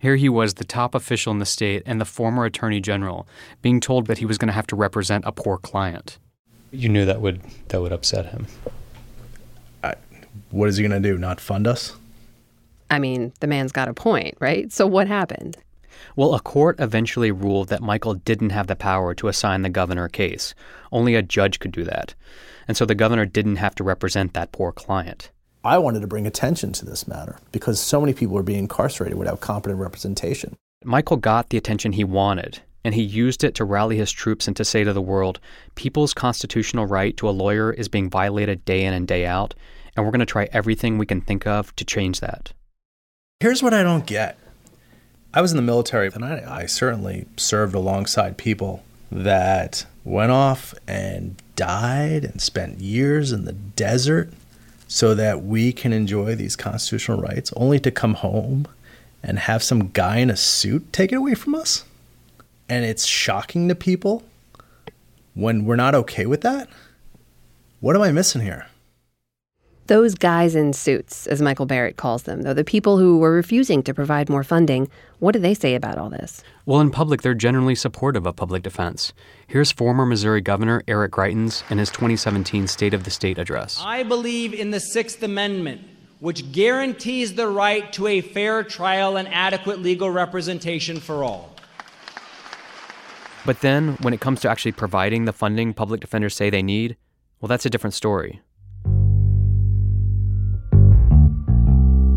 Here 0.03 0.17
he 0.17 0.27
was, 0.27 0.55
the 0.55 0.65
top 0.65 0.95
official 0.95 1.31
in 1.31 1.39
the 1.39 1.45
state 1.45 1.81
and 1.85 2.01
the 2.01 2.03
former 2.03 2.43
attorney 2.43 2.81
general, 2.81 3.25
being 3.61 3.79
told 3.79 4.07
that 4.07 4.17
he 4.17 4.25
was 4.25 4.37
going 4.37 4.47
to 4.47 4.53
have 4.53 4.67
to 4.67 4.75
represent 4.75 5.23
a 5.25 5.31
poor 5.31 5.57
client. 5.57 6.17
You 6.71 6.89
knew 6.89 7.05
that 7.05 7.21
would 7.21 7.39
that 7.69 7.81
would 7.81 7.93
upset 7.93 8.25
him. 8.25 8.47
I, 9.81 9.93
what 10.51 10.67
is 10.67 10.75
he 10.75 10.85
going 10.85 11.01
to 11.01 11.09
do? 11.09 11.17
Not 11.17 11.39
fund 11.39 11.67
us? 11.67 11.95
I 12.91 12.99
mean, 12.99 13.31
the 13.39 13.47
man's 13.47 13.71
got 13.71 13.87
a 13.87 13.93
point, 13.93 14.35
right? 14.41 14.69
So 14.73 14.85
what 14.85 15.07
happened? 15.07 15.55
Well, 16.17 16.35
a 16.35 16.41
court 16.41 16.81
eventually 16.81 17.31
ruled 17.31 17.69
that 17.69 17.81
Michael 17.81 18.15
didn't 18.15 18.49
have 18.49 18.67
the 18.67 18.75
power 18.75 19.13
to 19.15 19.29
assign 19.29 19.61
the 19.61 19.69
governor 19.69 20.03
a 20.03 20.09
case. 20.09 20.53
Only 20.91 21.15
a 21.15 21.21
judge 21.21 21.59
could 21.59 21.71
do 21.71 21.85
that. 21.85 22.13
And 22.67 22.75
so 22.75 22.85
the 22.85 22.93
governor 22.93 23.25
didn't 23.25 23.55
have 23.55 23.75
to 23.75 23.85
represent 23.85 24.33
that 24.33 24.51
poor 24.51 24.73
client. 24.73 25.31
I 25.65 25.77
wanted 25.77 26.01
to 26.01 26.07
bring 26.07 26.27
attention 26.27 26.73
to 26.73 26.85
this 26.85 27.07
matter 27.07 27.37
because 27.53 27.79
so 27.79 28.01
many 28.01 28.13
people 28.13 28.35
were 28.35 28.43
being 28.43 28.59
incarcerated 28.59 29.17
without 29.17 29.39
competent 29.39 29.79
representation. 29.79 30.57
Michael 30.83 31.15
got 31.15 31.49
the 31.49 31.57
attention 31.57 31.93
he 31.93 32.03
wanted, 32.03 32.59
and 32.83 32.93
he 32.93 33.01
used 33.01 33.45
it 33.45 33.55
to 33.55 33.63
rally 33.63 33.95
his 33.95 34.11
troops 34.11 34.45
and 34.45 34.57
to 34.57 34.65
say 34.65 34.83
to 34.83 34.91
the 34.91 35.01
world, 35.01 35.39
people's 35.75 36.13
constitutional 36.13 36.85
right 36.85 37.15
to 37.15 37.29
a 37.29 37.31
lawyer 37.31 37.71
is 37.71 37.87
being 37.87 38.09
violated 38.09 38.65
day 38.65 38.83
in 38.83 38.93
and 38.93 39.07
day 39.07 39.25
out, 39.25 39.55
and 39.95 40.05
we're 40.05 40.11
going 40.11 40.19
to 40.19 40.25
try 40.25 40.49
everything 40.51 40.97
we 40.97 41.05
can 41.05 41.21
think 41.21 41.47
of 41.47 41.73
to 41.77 41.85
change 41.85 42.19
that. 42.19 42.51
Here's 43.39 43.63
what 43.63 43.73
I 43.73 43.83
don't 43.83 44.05
get. 44.05 44.37
I 45.33 45.41
was 45.41 45.51
in 45.51 45.57
the 45.57 45.63
military, 45.63 46.09
and 46.13 46.25
I, 46.25 46.43
I 46.45 46.65
certainly 46.65 47.25
served 47.37 47.73
alongside 47.73 48.37
people 48.37 48.83
that 49.09 49.85
went 50.03 50.31
off 50.31 50.73
and 50.87 51.41
died 51.55 52.25
and 52.25 52.41
spent 52.41 52.81
years 52.81 53.31
in 53.31 53.45
the 53.45 53.53
desert 53.53 54.33
so 54.93 55.15
that 55.15 55.43
we 55.43 55.73
can 55.73 55.91
enjoy 55.91 56.35
these 56.35 56.55
constitutional 56.55 57.19
rights, 57.19 57.51
only 57.55 57.79
to 57.79 57.89
come 57.89 58.13
home 58.13 58.67
and 59.23 59.39
have 59.39 59.63
some 59.63 59.87
guy 59.87 60.17
in 60.17 60.29
a 60.29 60.37
suit 60.37 60.93
take 60.93 61.11
it 61.11 61.15
away 61.15 61.33
from 61.33 61.55
us? 61.55 61.83
And 62.69 62.85
it's 62.85 63.03
shocking 63.03 63.67
to 63.69 63.73
people 63.73 64.21
when 65.33 65.65
we're 65.65 65.77
not 65.77 65.95
okay 65.95 66.27
with 66.27 66.41
that? 66.41 66.69
What 67.79 67.95
am 67.95 68.03
I 68.03 68.11
missing 68.11 68.41
here? 68.41 68.67
Those 69.87 70.15
guys 70.15 70.55
in 70.55 70.71
suits, 70.71 71.27
as 71.27 71.41
Michael 71.41 71.65
Barrett 71.65 71.97
calls 71.97 72.23
them, 72.23 72.43
though, 72.43 72.53
the 72.53 72.63
people 72.63 72.97
who 72.97 73.17
were 73.17 73.33
refusing 73.33 73.83
to 73.83 73.93
provide 73.93 74.29
more 74.29 74.43
funding, 74.43 74.89
what 75.19 75.33
do 75.33 75.39
they 75.39 75.53
say 75.53 75.75
about 75.75 75.97
all 75.97 76.09
this? 76.09 76.41
Well, 76.65 76.79
in 76.79 76.89
public, 76.89 77.21
they're 77.21 77.33
generally 77.33 77.75
supportive 77.75 78.25
of 78.25 78.37
public 78.37 78.63
defense. 78.63 79.11
Here's 79.45 79.73
former 79.73 80.05
Missouri 80.05 80.39
Governor 80.39 80.83
Eric 80.87 81.11
Greitens 81.11 81.69
in 81.69 81.79
his 81.79 81.89
2017 81.89 82.67
State 82.67 82.93
of 82.93 83.03
the 83.03 83.11
State 83.11 83.37
address. 83.37 83.81
I 83.83 84.03
believe 84.03 84.53
in 84.53 84.71
the 84.71 84.79
Sixth 84.79 85.21
Amendment, 85.21 85.81
which 86.21 86.53
guarantees 86.53 87.33
the 87.33 87.49
right 87.49 87.91
to 87.91 88.07
a 88.07 88.21
fair 88.21 88.63
trial 88.63 89.17
and 89.17 89.27
adequate 89.27 89.81
legal 89.81 90.09
representation 90.09 91.01
for 91.01 91.25
all. 91.25 91.53
But 93.45 93.59
then, 93.59 93.97
when 93.99 94.13
it 94.13 94.21
comes 94.21 94.39
to 94.41 94.49
actually 94.49 94.71
providing 94.71 95.25
the 95.25 95.33
funding 95.33 95.73
public 95.73 95.99
defenders 95.99 96.33
say 96.37 96.49
they 96.49 96.63
need, 96.63 96.95
well, 97.41 97.49
that's 97.49 97.65
a 97.65 97.69
different 97.69 97.93
story. 97.93 98.39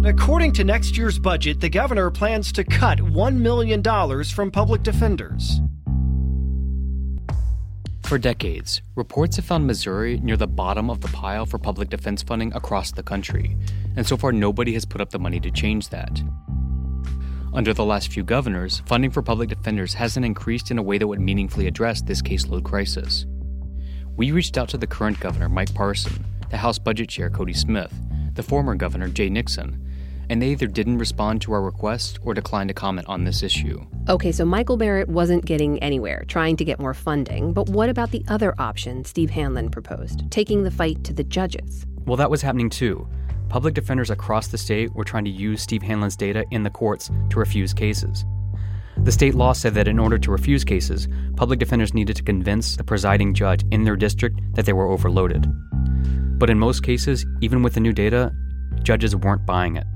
According 0.06 0.52
to 0.52 0.62
next 0.62 0.96
year's 0.96 1.18
budget, 1.18 1.58
the 1.58 1.68
governor 1.68 2.12
plans 2.12 2.52
to 2.52 2.62
cut 2.62 3.00
$1 3.00 3.36
million 3.38 3.82
from 4.22 4.52
public 4.52 4.84
defenders. 4.84 5.60
For 8.04 8.16
decades, 8.16 8.82
reports 8.94 9.34
have 9.34 9.46
found 9.46 9.66
Missouri 9.66 10.20
near 10.20 10.36
the 10.36 10.46
bottom 10.46 10.90
of 10.90 11.00
the 11.00 11.08
pile 11.08 11.44
for 11.44 11.58
public 11.58 11.88
defense 11.88 12.22
funding 12.22 12.54
across 12.54 12.92
the 12.92 13.02
country, 13.02 13.56
and 13.96 14.06
so 14.06 14.16
far 14.16 14.30
nobody 14.30 14.74
has 14.74 14.84
put 14.84 15.00
up 15.00 15.10
the 15.10 15.18
money 15.18 15.40
to 15.40 15.50
change 15.50 15.88
that. 15.88 16.22
Under 17.52 17.74
the 17.74 17.84
last 17.84 18.12
few 18.12 18.22
governors, 18.22 18.84
funding 18.86 19.10
for 19.10 19.22
public 19.22 19.48
defenders 19.48 19.94
hasn't 19.94 20.24
increased 20.24 20.70
in 20.70 20.78
a 20.78 20.84
way 20.84 20.98
that 20.98 21.08
would 21.08 21.20
meaningfully 21.20 21.66
address 21.66 22.00
this 22.00 22.22
caseload 22.22 22.62
crisis. 22.62 23.26
We 24.14 24.30
reached 24.30 24.56
out 24.56 24.68
to 24.68 24.78
the 24.78 24.86
current 24.86 25.18
governor, 25.18 25.48
Mike 25.48 25.74
Parson, 25.74 26.24
the 26.50 26.58
House 26.58 26.78
Budget 26.78 27.08
Chair, 27.08 27.28
Cody 27.28 27.54
Smith, 27.54 27.92
the 28.34 28.44
former 28.44 28.76
governor, 28.76 29.08
Jay 29.08 29.28
Nixon, 29.28 29.82
and 30.28 30.40
they 30.40 30.50
either 30.50 30.66
didn't 30.66 30.98
respond 30.98 31.40
to 31.42 31.52
our 31.52 31.62
request 31.62 32.18
or 32.22 32.34
declined 32.34 32.68
to 32.68 32.74
comment 32.74 33.08
on 33.08 33.24
this 33.24 33.42
issue. 33.42 33.84
Okay, 34.08 34.32
so 34.32 34.44
Michael 34.44 34.76
Barrett 34.76 35.08
wasn't 35.08 35.44
getting 35.44 35.78
anywhere 35.82 36.24
trying 36.28 36.56
to 36.56 36.64
get 36.64 36.78
more 36.78 36.94
funding, 36.94 37.52
but 37.52 37.68
what 37.68 37.88
about 37.88 38.10
the 38.10 38.24
other 38.28 38.54
option 38.58 39.04
Steve 39.04 39.30
Hanlon 39.30 39.70
proposed, 39.70 40.30
taking 40.30 40.62
the 40.62 40.70
fight 40.70 41.02
to 41.04 41.12
the 41.12 41.24
judges? 41.24 41.86
Well, 42.06 42.16
that 42.16 42.30
was 42.30 42.42
happening 42.42 42.70
too. 42.70 43.08
Public 43.48 43.74
defenders 43.74 44.10
across 44.10 44.48
the 44.48 44.58
state 44.58 44.94
were 44.94 45.04
trying 45.04 45.24
to 45.24 45.30
use 45.30 45.62
Steve 45.62 45.82
Hanlon's 45.82 46.16
data 46.16 46.44
in 46.50 46.62
the 46.62 46.70
courts 46.70 47.10
to 47.30 47.38
refuse 47.38 47.72
cases. 47.72 48.24
The 48.98 49.12
state 49.12 49.34
law 49.34 49.52
said 49.52 49.74
that 49.74 49.88
in 49.88 49.98
order 49.98 50.18
to 50.18 50.30
refuse 50.30 50.64
cases, 50.64 51.06
public 51.36 51.58
defenders 51.58 51.94
needed 51.94 52.16
to 52.16 52.22
convince 52.22 52.76
the 52.76 52.84
presiding 52.84 53.34
judge 53.34 53.64
in 53.70 53.84
their 53.84 53.96
district 53.96 54.40
that 54.54 54.66
they 54.66 54.72
were 54.72 54.90
overloaded. 54.90 55.46
But 56.38 56.50
in 56.50 56.58
most 56.58 56.82
cases, 56.82 57.24
even 57.40 57.62
with 57.62 57.74
the 57.74 57.80
new 57.80 57.92
data, 57.92 58.32
judges 58.82 59.14
weren't 59.14 59.46
buying 59.46 59.76
it. 59.76 59.86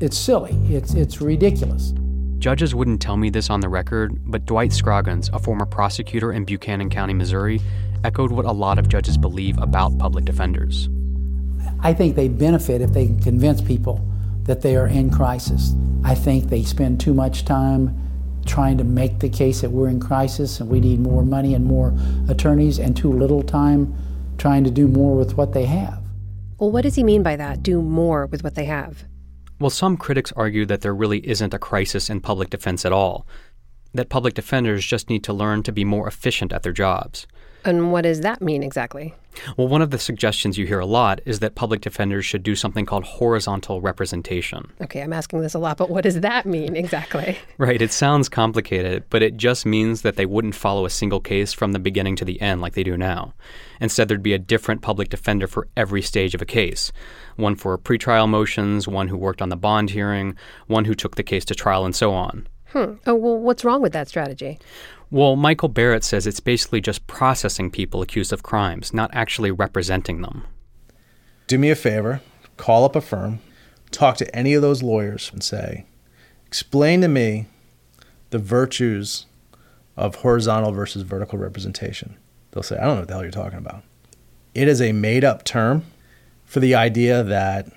It's 0.00 0.16
silly. 0.16 0.52
It's, 0.74 0.94
it's 0.94 1.20
ridiculous. 1.20 1.92
Judges 2.38 2.74
wouldn't 2.74 3.02
tell 3.02 3.18
me 3.18 3.28
this 3.28 3.50
on 3.50 3.60
the 3.60 3.68
record, 3.68 4.18
but 4.24 4.46
Dwight 4.46 4.72
Scroggins, 4.72 5.28
a 5.34 5.38
former 5.38 5.66
prosecutor 5.66 6.32
in 6.32 6.46
Buchanan 6.46 6.88
County, 6.88 7.12
Missouri, 7.12 7.60
echoed 8.02 8.32
what 8.32 8.46
a 8.46 8.52
lot 8.52 8.78
of 8.78 8.88
judges 8.88 9.18
believe 9.18 9.58
about 9.58 9.98
public 9.98 10.24
defenders. 10.24 10.88
I 11.80 11.92
think 11.92 12.16
they 12.16 12.28
benefit 12.28 12.80
if 12.80 12.94
they 12.94 13.08
can 13.08 13.20
convince 13.20 13.60
people 13.60 14.02
that 14.44 14.62
they 14.62 14.74
are 14.76 14.86
in 14.86 15.10
crisis. 15.10 15.74
I 16.02 16.14
think 16.14 16.48
they 16.48 16.62
spend 16.62 16.98
too 16.98 17.12
much 17.12 17.44
time 17.44 17.94
trying 18.46 18.78
to 18.78 18.84
make 18.84 19.18
the 19.18 19.28
case 19.28 19.60
that 19.60 19.70
we're 19.70 19.88
in 19.88 20.00
crisis 20.00 20.60
and 20.60 20.70
we 20.70 20.80
need 20.80 21.00
more 21.00 21.22
money 21.22 21.54
and 21.54 21.66
more 21.66 21.94
attorneys, 22.26 22.78
and 22.78 22.96
too 22.96 23.12
little 23.12 23.42
time 23.42 23.94
trying 24.38 24.64
to 24.64 24.70
do 24.70 24.88
more 24.88 25.14
with 25.14 25.36
what 25.36 25.52
they 25.52 25.66
have. 25.66 26.02
Well, 26.58 26.70
what 26.70 26.82
does 26.84 26.94
he 26.94 27.02
mean 27.02 27.22
by 27.22 27.36
that? 27.36 27.62
Do 27.62 27.82
more 27.82 28.24
with 28.24 28.42
what 28.42 28.54
they 28.54 28.64
have? 28.64 29.04
Well, 29.60 29.70
some 29.70 29.98
critics 29.98 30.32
argue 30.32 30.64
that 30.66 30.80
there 30.80 30.94
really 30.94 31.18
isn't 31.28 31.52
a 31.52 31.58
crisis 31.58 32.08
in 32.08 32.22
public 32.22 32.48
defense 32.48 32.86
at 32.86 32.92
all, 32.92 33.26
that 33.92 34.08
public 34.08 34.32
defenders 34.32 34.86
just 34.86 35.10
need 35.10 35.22
to 35.24 35.34
learn 35.34 35.62
to 35.64 35.72
be 35.72 35.84
more 35.84 36.08
efficient 36.08 36.52
at 36.52 36.62
their 36.62 36.72
jobs. 36.72 37.26
And 37.64 37.92
what 37.92 38.02
does 38.02 38.20
that 38.20 38.40
mean 38.40 38.62
exactly? 38.62 39.14
Well, 39.56 39.68
one 39.68 39.80
of 39.80 39.90
the 39.90 39.98
suggestions 39.98 40.58
you 40.58 40.66
hear 40.66 40.80
a 40.80 40.86
lot 40.86 41.20
is 41.24 41.38
that 41.38 41.54
public 41.54 41.80
defenders 41.80 42.26
should 42.26 42.42
do 42.42 42.54
something 42.54 42.84
called 42.84 43.04
horizontal 43.04 43.80
representation. 43.80 44.72
Okay, 44.80 45.02
I'm 45.02 45.12
asking 45.12 45.40
this 45.42 45.54
a 45.54 45.58
lot, 45.58 45.76
but 45.76 45.88
what 45.88 46.02
does 46.02 46.20
that 46.20 46.46
mean 46.46 46.76
exactly? 46.76 47.38
right, 47.58 47.80
it 47.80 47.92
sounds 47.92 48.28
complicated, 48.28 49.04
but 49.08 49.22
it 49.22 49.36
just 49.36 49.64
means 49.64 50.02
that 50.02 50.16
they 50.16 50.26
wouldn't 50.26 50.54
follow 50.54 50.84
a 50.84 50.90
single 50.90 51.20
case 51.20 51.52
from 51.52 51.72
the 51.72 51.78
beginning 51.78 52.16
to 52.16 52.24
the 52.24 52.40
end 52.40 52.60
like 52.60 52.74
they 52.74 52.82
do 52.82 52.96
now. 52.96 53.34
Instead, 53.80 54.08
there'd 54.08 54.22
be 54.22 54.34
a 54.34 54.38
different 54.38 54.82
public 54.82 55.08
defender 55.08 55.46
for 55.46 55.68
every 55.76 56.02
stage 56.02 56.34
of 56.34 56.42
a 56.42 56.46
case 56.46 56.92
one 57.36 57.54
for 57.56 57.78
pretrial 57.78 58.28
motions, 58.28 58.86
one 58.86 59.08
who 59.08 59.16
worked 59.16 59.40
on 59.40 59.48
the 59.48 59.56
bond 59.56 59.90
hearing, 59.90 60.36
one 60.66 60.84
who 60.84 60.94
took 60.94 61.16
the 61.16 61.22
case 61.22 61.44
to 61.46 61.54
trial, 61.54 61.86
and 61.86 61.96
so 61.96 62.12
on. 62.12 62.46
Hmm. 62.72 62.94
Oh, 63.06 63.14
well, 63.14 63.38
what's 63.38 63.64
wrong 63.64 63.80
with 63.80 63.92
that 63.94 64.08
strategy? 64.08 64.58
Well, 65.12 65.34
Michael 65.34 65.68
Barrett 65.68 66.04
says 66.04 66.26
it's 66.26 66.38
basically 66.38 66.80
just 66.80 67.06
processing 67.08 67.70
people 67.70 68.00
accused 68.00 68.32
of 68.32 68.44
crimes, 68.44 68.94
not 68.94 69.10
actually 69.12 69.50
representing 69.50 70.22
them. 70.22 70.44
Do 71.48 71.58
me 71.58 71.70
a 71.70 71.74
favor, 71.74 72.20
call 72.56 72.84
up 72.84 72.94
a 72.94 73.00
firm, 73.00 73.40
talk 73.90 74.16
to 74.18 74.36
any 74.36 74.54
of 74.54 74.62
those 74.62 74.84
lawyers, 74.84 75.30
and 75.32 75.42
say, 75.42 75.84
explain 76.46 77.00
to 77.00 77.08
me 77.08 77.46
the 78.30 78.38
virtues 78.38 79.26
of 79.96 80.16
horizontal 80.16 80.70
versus 80.70 81.02
vertical 81.02 81.40
representation. 81.40 82.16
They'll 82.52 82.62
say, 82.62 82.76
I 82.76 82.84
don't 82.84 82.94
know 82.94 83.00
what 83.00 83.08
the 83.08 83.14
hell 83.14 83.22
you're 83.22 83.32
talking 83.32 83.58
about. 83.58 83.82
It 84.54 84.68
is 84.68 84.80
a 84.80 84.92
made 84.92 85.24
up 85.24 85.44
term 85.44 85.84
for 86.44 86.60
the 86.60 86.76
idea 86.76 87.24
that 87.24 87.72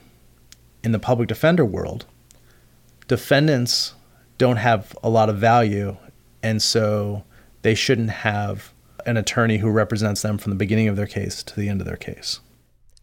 in 0.84 0.92
the 0.92 1.00
public 1.00 1.30
defender 1.30 1.66
world, 1.66 2.06
defendants 3.08 3.96
don't 4.38 4.58
have 4.58 4.96
a 5.02 5.10
lot 5.10 5.30
of 5.30 5.38
value, 5.38 5.98
and 6.44 6.62
so 6.62 7.24
they 7.64 7.74
shouldn't 7.74 8.10
have 8.10 8.74
an 9.06 9.18
attorney 9.18 9.58
who 9.58 9.70
represents 9.70 10.22
them 10.22 10.38
from 10.38 10.52
the 10.52 10.56
beginning 10.56 10.88
of 10.88 10.96
their 10.96 11.08
case 11.08 11.42
to 11.44 11.56
the 11.56 11.70
end 11.70 11.82
of 11.82 11.88
their 11.88 11.98
case. 11.98 12.42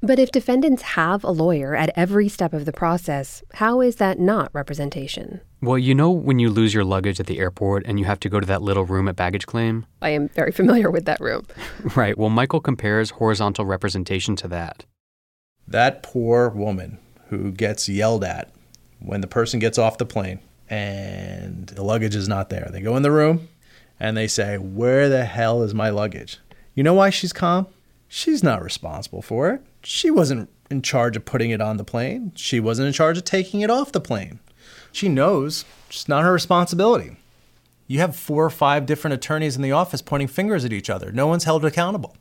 But 0.03 0.19
if 0.19 0.31
defendants 0.31 0.83
have 0.83 1.25
a 1.25 1.31
lawyer 1.31 1.75
at 1.75 1.93
every 1.95 2.29
step 2.29 2.55
of 2.55 2.65
the 2.65 2.73
process, 2.73 3.43
how 3.55 3.83
is 3.83 3.97
that 3.97 4.19
not 4.19 4.51
representation? 4.55 5.43
Well, 5.61 5.77
you 5.77 5.95
know 5.95 6.11
when 6.11 6.39
you 6.39 6.49
lose 6.49 6.73
your 6.73 6.85
luggage 6.85 7.21
at 7.21 7.27
the 7.27 7.39
airport 7.39 7.85
and 7.85 7.99
you 7.99 8.07
have 8.07 8.21
to 8.21 8.31
go 8.31 8.41
to 8.41 8.47
that 8.47 8.63
little 8.63 8.87
room 8.87 9.09
at 9.09 9.17
baggage 9.17 9.47
claim? 9.47 9.85
I 10.01 10.11
am 10.11 10.29
very 10.29 10.53
familiar 10.53 10.91
with 10.91 11.05
that 11.05 11.21
room. 11.21 11.47
right. 11.97 12.17
Well, 12.17 12.31
Michael 12.31 12.61
compares 12.61 13.11
horizontal 13.11 13.67
representation 13.67 14.37
to 14.37 14.49
that. 14.49 14.87
That 15.69 16.03
poor 16.03 16.49
woman 16.49 16.99
who 17.29 17.53
gets 17.53 17.87
yelled 17.87 18.25
at 18.25 18.51
when 19.01 19.21
the 19.21 19.27
person 19.27 19.61
gets 19.61 19.77
off 19.77 19.99
the 19.99 20.07
plane 20.07 20.41
and 20.71 21.67
the 21.67 21.83
luggage 21.83 22.15
is 22.15 22.29
not 22.29 22.49
there. 22.49 22.71
They 22.73 22.81
go 22.81 22.97
in 22.97 23.03
the 23.03 23.11
room 23.11 23.49
and 23.99 24.17
they 24.17 24.29
say, 24.29 24.57
Where 24.57 25.09
the 25.09 25.25
hell 25.25 25.63
is 25.63 25.75
my 25.75 25.91
luggage? 25.91 26.39
You 26.75 26.85
know 26.85 26.95
why 26.95 27.11
she's 27.11 27.33
calm? 27.33 27.67
She's 28.09 28.43
not 28.43 28.63
responsible 28.63 29.21
for 29.21 29.51
it. 29.51 29.63
She 29.83 30.11
wasn't 30.11 30.49
in 30.71 30.83
charge 30.83 31.17
of 31.17 31.25
putting 31.25 31.51
it 31.51 31.61
on 31.61 31.77
the 31.77 31.85
plane, 31.85 32.33
she 32.37 32.61
wasn't 32.61 32.87
in 32.87 32.93
charge 32.93 33.19
of 33.19 33.25
taking 33.25 33.61
it 33.61 33.71
off 33.71 33.93
the 33.93 34.01
plane. 34.01 34.39
She 34.93 35.09
knows, 35.09 35.65
it's 35.89 36.09
not 36.09 36.25
her 36.25 36.33
responsibility. 36.33 37.17
You 37.87 37.99
have 37.99 38.15
four 38.15 38.45
or 38.45 38.51
five 38.51 38.87
different 38.87 39.15
attorneys 39.15 39.57
in 39.57 39.63
the 39.63 39.73
office 39.73 40.01
pointing 40.01 40.29
fingers 40.29 40.65
at 40.65 40.73
each 40.73 40.89
other. 40.89 41.11
No 41.11 41.27
one's 41.27 41.45
held 41.45 41.65
accountable. 41.65 42.17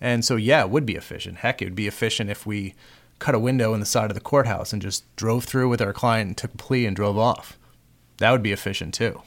And 0.00 0.24
so, 0.24 0.36
yeah, 0.36 0.62
it 0.62 0.70
would 0.70 0.86
be 0.86 0.94
efficient. 0.94 1.38
Heck, 1.38 1.60
it 1.60 1.66
would 1.66 1.74
be 1.74 1.88
efficient 1.88 2.30
if 2.30 2.46
we 2.46 2.74
cut 3.18 3.34
a 3.34 3.40
window 3.40 3.74
in 3.74 3.80
the 3.80 3.86
side 3.86 4.10
of 4.10 4.14
the 4.14 4.20
courthouse 4.20 4.72
and 4.72 4.82
just 4.82 5.04
drove 5.16 5.44
through 5.44 5.68
with 5.68 5.82
our 5.82 5.92
client 5.92 6.28
and 6.28 6.36
took 6.36 6.54
a 6.54 6.56
plea 6.56 6.86
and 6.86 6.96
drove 6.96 7.18
off. 7.18 7.56
That 8.22 8.30
would 8.30 8.42
be 8.42 8.52
efficient 8.52 8.94
too. 8.94 9.20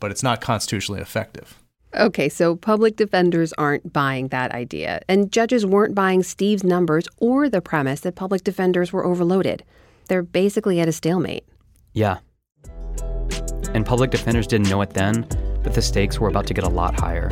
But 0.00 0.10
it's 0.10 0.22
not 0.22 0.40
constitutionally 0.40 1.02
effective. 1.02 1.58
Okay, 1.94 2.30
so 2.30 2.56
public 2.56 2.96
defenders 2.96 3.52
aren't 3.58 3.92
buying 3.92 4.28
that 4.28 4.52
idea, 4.52 5.02
and 5.06 5.30
judges 5.30 5.66
weren't 5.66 5.94
buying 5.94 6.22
Steve's 6.22 6.64
numbers 6.64 7.06
or 7.18 7.50
the 7.50 7.60
premise 7.60 8.00
that 8.00 8.14
public 8.14 8.42
defenders 8.42 8.90
were 8.90 9.04
overloaded. 9.04 9.64
They're 10.08 10.22
basically 10.22 10.80
at 10.80 10.88
a 10.88 10.92
stalemate. 10.92 11.44
Yeah, 11.92 12.20
and 13.74 13.84
public 13.84 14.10
defenders 14.10 14.46
didn't 14.46 14.70
know 14.70 14.80
it 14.80 14.94
then, 14.94 15.26
but 15.62 15.74
the 15.74 15.82
stakes 15.82 16.18
were 16.18 16.28
about 16.28 16.46
to 16.46 16.54
get 16.54 16.64
a 16.64 16.70
lot 16.70 16.98
higher. 16.98 17.28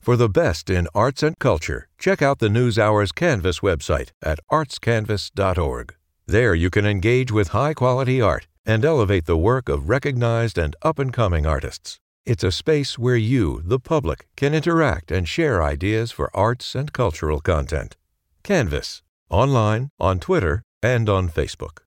For 0.00 0.14
the 0.16 0.28
best 0.28 0.70
in 0.70 0.86
arts 0.94 1.24
and 1.24 1.36
culture, 1.40 1.88
check 1.98 2.22
out 2.22 2.38
the 2.38 2.48
NewsHour's 2.48 3.10
Canvas 3.10 3.58
website 3.58 4.10
at 4.22 4.38
artscanvas.org. 4.52 5.94
There 6.32 6.54
you 6.54 6.70
can 6.70 6.86
engage 6.86 7.30
with 7.30 7.48
high 7.48 7.74
quality 7.74 8.22
art 8.22 8.46
and 8.64 8.86
elevate 8.86 9.26
the 9.26 9.36
work 9.36 9.68
of 9.68 9.90
recognized 9.90 10.56
and 10.56 10.74
up 10.80 10.98
and 10.98 11.12
coming 11.12 11.44
artists. 11.44 11.98
It's 12.24 12.42
a 12.42 12.50
space 12.50 12.98
where 12.98 13.16
you, 13.16 13.60
the 13.66 13.78
public, 13.78 14.26
can 14.34 14.54
interact 14.54 15.10
and 15.10 15.28
share 15.28 15.62
ideas 15.62 16.10
for 16.10 16.34
arts 16.34 16.74
and 16.74 16.90
cultural 16.90 17.40
content. 17.40 17.98
Canvas, 18.42 19.02
online, 19.28 19.90
on 20.00 20.20
Twitter, 20.20 20.62
and 20.82 21.06
on 21.10 21.28
Facebook. 21.28 21.80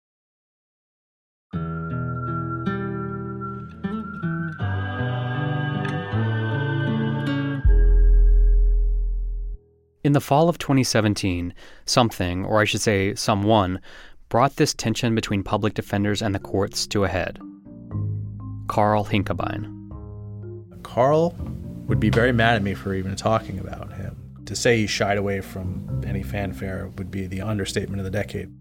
In 10.03 10.13
the 10.13 10.21
fall 10.21 10.49
of 10.49 10.59
2017, 10.59 11.51
something, 11.87 12.45
or 12.45 12.61
I 12.61 12.65
should 12.65 12.81
say 12.81 13.15
someone, 13.15 13.81
brought 14.29 14.55
this 14.55 14.73
tension 14.73 15.15
between 15.15 15.43
public 15.43 15.73
defenders 15.73 16.21
and 16.21 16.33
the 16.33 16.39
courts 16.39 16.87
to 16.87 17.03
a 17.03 17.07
head. 17.07 17.39
Carl 18.67 19.05
Hinkebein. 19.05 19.71
Carl 20.83 21.35
would 21.87 21.99
be 21.99 22.09
very 22.09 22.31
mad 22.31 22.55
at 22.55 22.63
me 22.63 22.73
for 22.73 22.93
even 22.93 23.15
talking 23.15 23.59
about 23.59 23.93
him. 23.93 24.15
To 24.45 24.55
say 24.55 24.77
he 24.77 24.87
shied 24.87 25.17
away 25.17 25.41
from 25.41 26.03
any 26.05 26.23
fanfare 26.23 26.91
would 26.97 27.11
be 27.11 27.27
the 27.27 27.41
understatement 27.41 27.99
of 27.99 28.05
the 28.05 28.11
decade. 28.11 28.51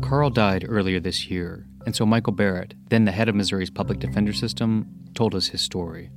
Carl 0.00 0.30
died 0.30 0.64
earlier 0.68 1.00
this 1.00 1.28
year, 1.28 1.66
and 1.84 1.94
so 1.94 2.06
Michael 2.06 2.32
Barrett, 2.32 2.74
then 2.88 3.04
the 3.04 3.12
head 3.12 3.28
of 3.28 3.34
Missouri's 3.34 3.70
public 3.70 3.98
defender 3.98 4.32
system, 4.32 4.88
told 5.14 5.34
us 5.34 5.48
his 5.48 5.60
story. 5.60 6.10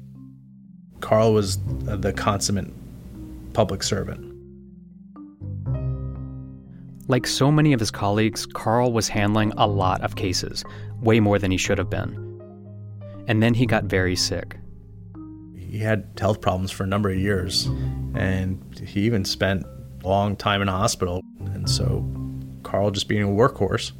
Carl 0.99 1.33
was 1.33 1.57
uh, 1.87 1.95
the 1.95 2.13
consummate 2.13 2.71
public 3.53 3.83
servant. 3.83 4.30
Like 7.11 7.27
so 7.27 7.51
many 7.51 7.73
of 7.73 7.81
his 7.81 7.91
colleagues, 7.91 8.45
Carl 8.45 8.93
was 8.93 9.09
handling 9.09 9.51
a 9.57 9.67
lot 9.67 9.99
of 9.99 10.15
cases, 10.15 10.63
way 11.01 11.19
more 11.19 11.37
than 11.37 11.51
he 11.51 11.57
should 11.57 11.77
have 11.77 11.89
been. 11.89 12.15
And 13.27 13.43
then 13.43 13.53
he 13.53 13.65
got 13.65 13.83
very 13.83 14.15
sick. 14.15 14.55
He 15.57 15.79
had 15.79 16.07
health 16.17 16.39
problems 16.39 16.71
for 16.71 16.85
a 16.85 16.87
number 16.87 17.09
of 17.09 17.17
years, 17.17 17.65
and 18.15 18.63
he 18.79 19.01
even 19.01 19.25
spent 19.25 19.65
a 19.65 20.07
long 20.07 20.37
time 20.37 20.61
in 20.61 20.69
a 20.69 20.71
hospital. 20.71 21.21
And 21.39 21.69
so, 21.69 22.09
Carl, 22.63 22.91
just 22.91 23.09
being 23.09 23.23
a 23.23 23.27
workhorse 23.27 23.91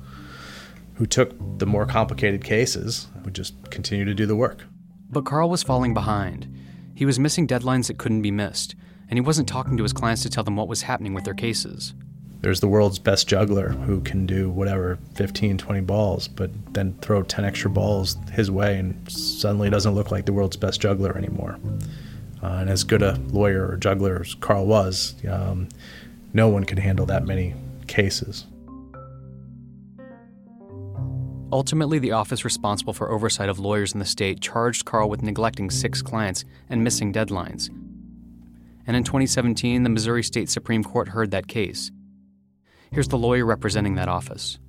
who 0.93 1.05
took 1.05 1.33
the 1.59 1.65
more 1.65 1.85
complicated 1.85 2.45
cases, 2.45 3.09
would 3.25 3.35
just 3.35 3.69
continue 3.71 4.05
to 4.05 4.13
do 4.13 4.25
the 4.25 4.37
work. 4.37 4.63
But 5.09 5.25
Carl 5.25 5.49
was 5.49 5.63
falling 5.63 5.93
behind. 5.93 6.47
He 6.95 7.05
was 7.05 7.19
missing 7.19 7.45
deadlines 7.45 7.87
that 7.87 7.97
couldn't 7.97 8.21
be 8.21 8.31
missed 8.31 8.73
and 9.11 9.17
he 9.17 9.21
wasn't 9.21 9.49
talking 9.49 9.75
to 9.75 9.83
his 9.83 9.91
clients 9.91 10.23
to 10.23 10.29
tell 10.29 10.45
them 10.45 10.55
what 10.55 10.69
was 10.69 10.83
happening 10.83 11.13
with 11.13 11.25
their 11.25 11.33
cases. 11.33 11.93
There's 12.41 12.59
the 12.59 12.67
world's 12.67 12.97
best 12.97 13.27
juggler 13.27 13.69
who 13.69 14.01
can 14.01 14.25
do 14.25 14.49
whatever 14.49 14.97
15, 15.13 15.59
20 15.59 15.81
balls, 15.81 16.27
but 16.27 16.49
then 16.73 16.95
throw 17.01 17.21
10 17.21 17.45
extra 17.45 17.69
balls 17.69 18.17
his 18.31 18.49
way 18.49 18.77
and 18.77 19.09
suddenly 19.11 19.69
doesn't 19.69 19.93
look 19.93 20.09
like 20.09 20.25
the 20.25 20.33
world's 20.33 20.57
best 20.57 20.81
juggler 20.81 21.15
anymore. 21.15 21.59
Uh, 22.41 22.47
and 22.47 22.69
as 22.69 22.83
good 22.83 23.03
a 23.03 23.19
lawyer 23.29 23.67
or 23.67 23.77
juggler 23.77 24.21
as 24.21 24.33
Carl 24.33 24.65
was, 24.65 25.13
um, 25.29 25.69
no 26.33 26.49
one 26.49 26.63
could 26.63 26.79
handle 26.79 27.05
that 27.05 27.25
many 27.25 27.53
cases. 27.85 28.47
Ultimately, 31.53 31.99
the 31.99 32.13
office 32.13 32.43
responsible 32.43 32.93
for 32.93 33.11
oversight 33.11 33.49
of 33.49 33.59
lawyers 33.59 33.93
in 33.93 33.99
the 33.99 34.05
state 34.05 34.39
charged 34.39 34.85
Carl 34.85 35.09
with 35.09 35.21
neglecting 35.21 35.69
six 35.69 36.01
clients 36.01 36.45
and 36.69 36.83
missing 36.83 37.11
deadlines, 37.11 37.69
and 38.87 38.95
in 38.95 39.03
2017, 39.03 39.83
the 39.83 39.89
Missouri 39.89 40.23
State 40.23 40.49
Supreme 40.49 40.83
Court 40.83 41.09
heard 41.09 41.31
that 41.31 41.47
case. 41.47 41.91
Here's 42.93 43.07
the 43.07 43.17
lawyer 43.17 43.45
representing 43.45 43.95
that 43.95 44.09
office. 44.09 44.59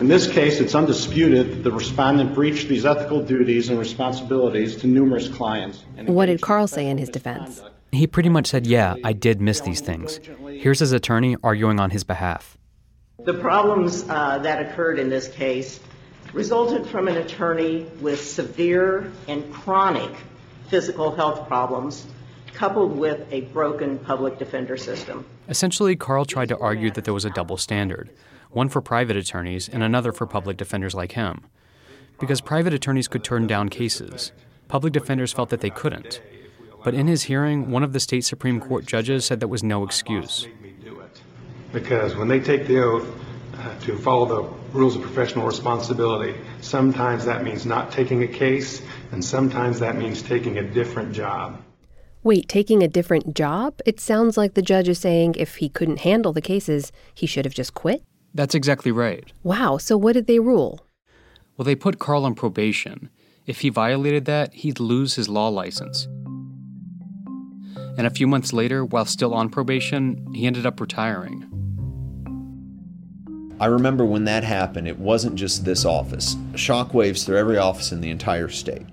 In 0.00 0.08
this 0.08 0.26
case, 0.26 0.58
it's 0.58 0.74
undisputed 0.74 1.52
that 1.52 1.62
the 1.62 1.70
respondent 1.70 2.34
breached 2.34 2.66
these 2.66 2.84
ethical 2.84 3.22
duties 3.22 3.68
and 3.68 3.78
responsibilities 3.78 4.74
to 4.78 4.88
numerous 4.88 5.28
clients. 5.28 5.84
What 6.06 6.26
did 6.26 6.40
Carl 6.40 6.66
say 6.66 6.88
in 6.88 6.98
his 6.98 7.08
defense? 7.08 7.62
He 7.92 8.08
pretty 8.08 8.28
much 8.28 8.48
said, 8.48 8.66
Yeah, 8.66 8.96
I 9.04 9.12
did 9.12 9.40
miss 9.40 9.60
these 9.60 9.80
things. 9.80 10.18
Here's 10.48 10.80
his 10.80 10.90
attorney 10.90 11.36
arguing 11.44 11.78
on 11.78 11.90
his 11.90 12.02
behalf. 12.02 12.58
The 13.20 13.34
problems 13.34 14.04
uh, 14.08 14.38
that 14.38 14.66
occurred 14.66 14.98
in 14.98 15.08
this 15.08 15.28
case 15.28 15.78
resulted 16.32 16.88
from 16.88 17.06
an 17.06 17.18
attorney 17.18 17.86
with 18.00 18.20
severe 18.20 19.12
and 19.28 19.54
chronic 19.54 20.10
physical 20.68 21.14
health 21.14 21.46
problems 21.46 22.04
coupled 22.56 22.96
with 22.96 23.30
a 23.30 23.42
broken 23.52 23.98
public 23.98 24.38
defender 24.38 24.76
system. 24.78 25.26
Essentially, 25.48 25.94
Carl 25.94 26.24
tried 26.24 26.48
to 26.48 26.58
argue 26.58 26.90
that 26.90 27.04
there 27.04 27.14
was 27.14 27.24
a 27.24 27.30
double 27.30 27.56
standard 27.56 28.10
one 28.50 28.68
for 28.70 28.80
private 28.80 29.16
attorneys 29.16 29.68
and 29.68 29.82
another 29.82 30.12
for 30.12 30.26
public 30.26 30.56
defenders 30.56 30.94
like 30.94 31.12
him. 31.12 31.44
Because 32.18 32.40
private 32.40 32.72
attorneys 32.72 33.06
could 33.06 33.22
turn 33.22 33.46
down 33.46 33.68
cases, 33.68 34.32
public 34.68 34.94
defenders 34.94 35.30
felt 35.30 35.50
that 35.50 35.60
they 35.60 35.68
couldn't. 35.68 36.22
But 36.82 36.94
in 36.94 37.06
his 37.06 37.24
hearing, 37.24 37.70
one 37.70 37.82
of 37.82 37.92
the 37.92 38.00
state 38.00 38.24
Supreme 38.24 38.58
Court 38.58 38.86
judges 38.86 39.26
said 39.26 39.40
that 39.40 39.48
was 39.48 39.62
no 39.62 39.84
excuse. 39.84 40.48
Because 41.70 42.16
when 42.16 42.28
they 42.28 42.40
take 42.40 42.66
the 42.66 42.82
oath 42.82 43.06
uh, 43.58 43.78
to 43.80 43.98
follow 43.98 44.24
the 44.24 44.78
rules 44.78 44.96
of 44.96 45.02
professional 45.02 45.46
responsibility, 45.46 46.34
sometimes 46.62 47.26
that 47.26 47.44
means 47.44 47.66
not 47.66 47.92
taking 47.92 48.22
a 48.22 48.28
case, 48.28 48.80
and 49.12 49.22
sometimes 49.22 49.80
that 49.80 49.96
means 49.96 50.22
taking 50.22 50.56
a 50.56 50.62
different 50.62 51.12
job. 51.12 51.62
Wait, 52.26 52.48
taking 52.48 52.82
a 52.82 52.88
different 52.88 53.36
job? 53.36 53.78
It 53.86 54.00
sounds 54.00 54.36
like 54.36 54.54
the 54.54 54.60
judge 54.60 54.88
is 54.88 54.98
saying 54.98 55.36
if 55.38 55.58
he 55.58 55.68
couldn't 55.68 56.00
handle 56.00 56.32
the 56.32 56.40
cases, 56.40 56.90
he 57.14 57.24
should 57.24 57.44
have 57.44 57.54
just 57.54 57.72
quit. 57.72 58.02
That's 58.34 58.52
exactly 58.52 58.90
right. 58.90 59.32
Wow, 59.44 59.76
so 59.76 59.96
what 59.96 60.14
did 60.14 60.26
they 60.26 60.40
rule? 60.40 60.84
Well, 61.56 61.64
they 61.64 61.76
put 61.76 62.00
Carl 62.00 62.24
on 62.24 62.34
probation. 62.34 63.10
If 63.46 63.60
he 63.60 63.68
violated 63.68 64.24
that, 64.24 64.54
he'd 64.54 64.80
lose 64.80 65.14
his 65.14 65.28
law 65.28 65.46
license. 65.46 66.08
And 67.96 68.08
a 68.08 68.10
few 68.10 68.26
months 68.26 68.52
later, 68.52 68.84
while 68.84 69.04
still 69.04 69.32
on 69.32 69.48
probation, 69.48 70.26
he 70.34 70.48
ended 70.48 70.66
up 70.66 70.80
retiring. 70.80 71.44
I 73.60 73.66
remember 73.66 74.04
when 74.04 74.24
that 74.24 74.42
happened, 74.42 74.88
it 74.88 74.98
wasn't 74.98 75.36
just 75.36 75.64
this 75.64 75.84
office, 75.84 76.34
shockwaves 76.54 77.24
through 77.24 77.38
every 77.38 77.58
office 77.58 77.92
in 77.92 78.00
the 78.00 78.10
entire 78.10 78.48
state. 78.48 78.86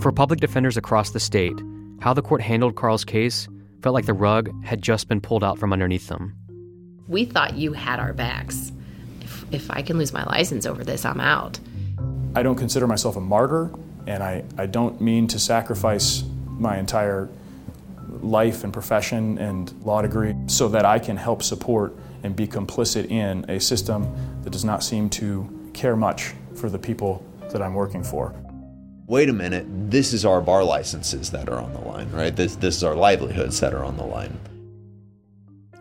For 0.00 0.12
public 0.12 0.40
defenders 0.40 0.78
across 0.78 1.10
the 1.10 1.20
state, 1.20 1.60
how 2.00 2.14
the 2.14 2.22
court 2.22 2.40
handled 2.40 2.76
Carl's 2.76 3.04
case 3.04 3.48
felt 3.82 3.94
like 3.94 4.06
the 4.06 4.14
rug 4.14 4.50
had 4.64 4.82
just 4.82 5.08
been 5.08 5.20
pulled 5.20 5.44
out 5.44 5.58
from 5.58 5.72
underneath 5.72 6.08
them. 6.08 6.36
We 7.06 7.24
thought 7.24 7.56
you 7.56 7.72
had 7.72 7.98
our 7.98 8.12
backs. 8.12 8.72
If, 9.20 9.44
if 9.52 9.70
I 9.70 9.82
can 9.82 9.98
lose 9.98 10.12
my 10.12 10.24
license 10.24 10.66
over 10.66 10.84
this, 10.84 11.04
I'm 11.04 11.20
out. 11.20 11.58
I 12.34 12.42
don't 12.42 12.56
consider 12.56 12.86
myself 12.86 13.16
a 13.16 13.20
martyr, 13.20 13.70
and 14.06 14.22
I, 14.22 14.44
I 14.56 14.66
don't 14.66 15.00
mean 15.00 15.26
to 15.28 15.38
sacrifice 15.38 16.22
my 16.46 16.78
entire 16.78 17.28
life 18.20 18.64
and 18.64 18.72
profession 18.72 19.38
and 19.38 19.72
law 19.84 20.02
degree 20.02 20.34
so 20.46 20.68
that 20.68 20.84
I 20.84 20.98
can 20.98 21.16
help 21.16 21.42
support 21.42 21.96
and 22.22 22.34
be 22.34 22.46
complicit 22.46 23.10
in 23.10 23.48
a 23.48 23.60
system 23.60 24.12
that 24.42 24.50
does 24.50 24.64
not 24.64 24.82
seem 24.82 25.08
to 25.10 25.70
care 25.72 25.96
much 25.96 26.34
for 26.54 26.68
the 26.68 26.78
people 26.78 27.24
that 27.52 27.62
I'm 27.62 27.74
working 27.74 28.02
for 28.02 28.34
wait 29.08 29.30
a 29.30 29.32
minute, 29.32 29.64
this 29.90 30.12
is 30.12 30.26
our 30.26 30.40
bar 30.40 30.62
licenses 30.62 31.30
that 31.30 31.48
are 31.48 31.58
on 31.58 31.72
the 31.72 31.80
line, 31.80 32.10
right? 32.12 32.36
This, 32.36 32.56
this 32.56 32.76
is 32.76 32.84
our 32.84 32.94
livelihoods 32.94 33.58
that 33.60 33.72
are 33.72 33.82
on 33.82 33.96
the 33.96 34.04
line. 34.04 34.38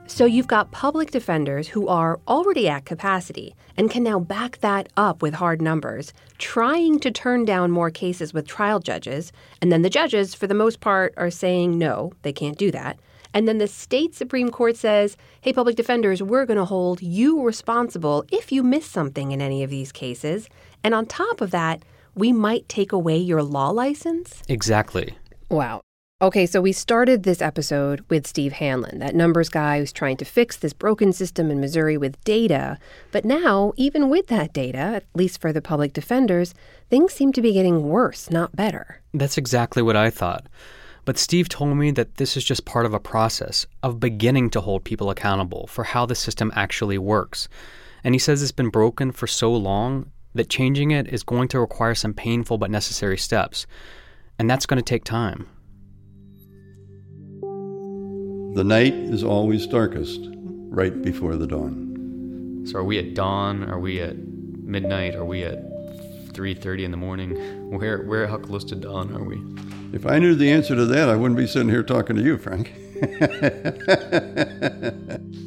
So 0.08 0.26
you've 0.26 0.48
got 0.48 0.72
public 0.72 1.12
defenders 1.12 1.68
who 1.68 1.90
are 1.90 2.22
already 2.26 2.70
at 2.70 2.86
capacity 2.86 3.54
and 3.76 3.92
can 3.92 4.04
now 4.04 4.18
back 4.18 4.60
that 4.60 4.88
up 4.96 5.22
with 5.22 5.34
hard 5.34 5.62
numbers, 5.62 6.14
trying 6.38 7.00
to 7.02 7.12
turn 7.12 7.44
down 7.44 7.70
more 7.70 7.92
cases 7.92 8.34
with 8.34 8.48
trial 8.48 8.80
judges. 8.80 9.34
And 9.62 9.74
then 9.74 9.82
the 9.82 9.90
judges, 9.90 10.34
for 10.34 10.48
the 10.48 10.54
most 10.54 10.80
part, 10.80 11.14
are 11.18 11.30
saying 11.30 11.78
no, 11.78 12.14
they 12.22 12.32
can't 12.32 12.58
do 12.58 12.72
that. 12.72 12.98
And 13.34 13.46
then 13.46 13.58
the 13.58 13.68
state 13.68 14.16
Supreme 14.16 14.50
Court 14.50 14.78
says, 14.78 15.18
hey, 15.42 15.52
public 15.52 15.76
defenders, 15.76 16.24
we're 16.24 16.46
going 16.46 16.58
to 16.58 16.66
hold 16.66 17.02
you 17.02 17.44
responsible 17.44 18.24
if 18.32 18.54
you 18.54 18.64
miss 18.64 18.86
something 18.86 19.34
in 19.34 19.42
any 19.42 19.64
of 19.64 19.70
these 19.70 19.92
cases. 19.92 20.48
And 20.82 20.96
on 20.96 21.06
top 21.06 21.42
of 21.42 21.52
that, 21.52 21.84
we 22.18 22.34
might 22.34 22.68
take 22.68 22.92
away 22.92 23.18
your 23.18 23.44
law 23.44 23.70
license? 23.70 24.42
Exactly. 24.48 25.18
Wow. 25.50 25.82
Okay, 26.20 26.48
so 26.48 26.62
we 26.62 26.72
started 26.72 27.22
this 27.22 27.44
episode 27.44 28.04
with 28.10 28.26
Steve 28.26 28.54
Hanlon, 28.54 28.98
that 28.98 29.14
numbers 29.14 29.50
guy 29.50 29.78
who's 29.78 29.94
trying 29.94 30.18
to 30.18 30.26
fix 30.26 30.58
this 30.58 30.74
broken 30.74 31.14
system 31.14 31.52
in 31.52 31.60
Missouri 31.60 31.96
with 31.96 32.20
data. 32.24 32.80
But 33.12 33.24
now, 33.24 33.72
even 33.76 34.10
with 34.10 34.26
that 34.28 34.52
data, 34.52 34.80
at 34.80 35.06
least 35.14 35.40
for 35.40 35.54
the 35.54 35.62
public 35.62 35.94
defenders, 35.94 36.56
things 36.90 37.14
seem 37.14 37.34
to 37.34 37.42
be 37.42 37.54
getting 37.54 37.88
worse, 37.88 38.32
not 38.32 38.56
better. 38.56 39.00
That's 39.14 39.38
exactly 39.38 39.84
what 39.84 39.96
I 39.96 40.10
thought. 40.10 40.48
But 41.06 41.20
Steve 41.20 41.50
told 41.50 41.78
me 41.78 41.92
that 41.92 42.16
this 42.16 42.36
is 42.36 42.44
just 42.44 42.66
part 42.66 42.88
of 42.88 42.96
a 42.96 43.00
process 43.00 43.68
of 43.84 44.00
beginning 44.00 44.50
to 44.50 44.62
hold 44.62 44.84
people 44.84 45.12
accountable 45.12 45.68
for 45.68 45.84
how 45.84 46.08
the 46.08 46.16
system 46.16 46.52
actually 46.56 46.98
works. 46.98 47.48
And 48.04 48.16
he 48.16 48.20
says 48.20 48.42
it's 48.42 48.52
been 48.52 48.70
broken 48.70 49.12
for 49.12 49.28
so 49.28 49.54
long 49.54 50.12
that 50.38 50.50
changing 50.50 50.92
it 50.92 51.08
is 51.08 51.24
going 51.24 51.48
to 51.50 51.60
require 51.60 51.96
some 51.96 52.14
painful 52.14 52.58
but 52.58 52.72
necessary 52.72 53.18
steps. 53.18 53.68
And 54.40 54.50
that's 54.50 54.66
going 54.66 54.78
to 54.78 54.84
take 54.84 55.04
time. 55.04 55.48
The 58.56 58.64
night 58.64 58.94
is 58.94 59.24
always 59.24 59.68
darkest 59.68 60.22
right 60.70 61.02
before 61.02 61.36
the 61.36 61.46
dawn. 61.46 62.64
So 62.66 62.80
are 62.80 62.84
we 62.84 62.98
at 62.98 63.14
dawn? 63.14 63.70
Are 63.70 63.80
we 63.80 64.00
at 64.00 64.18
midnight? 64.18 65.16
Are 65.16 65.26
we 65.26 65.44
at 65.44 65.60
3:30 66.34 66.84
in 66.86 66.92
the 66.92 66.98
morning? 66.98 67.36
Where 67.70 68.04
where 68.04 68.28
how 68.28 68.38
close 68.38 68.64
to 68.66 68.76
dawn 68.76 69.16
are 69.16 69.24
we? 69.24 69.42
If 69.94 70.06
I 70.06 70.20
knew 70.20 70.36
the 70.36 70.52
answer 70.52 70.76
to 70.76 70.86
that, 70.86 71.08
I 71.08 71.16
wouldn't 71.16 71.38
be 71.38 71.48
sitting 71.48 71.70
here 71.70 71.84
talking 71.84 72.16
to 72.16 72.22
you, 72.22 72.38
Frank. 72.38 72.74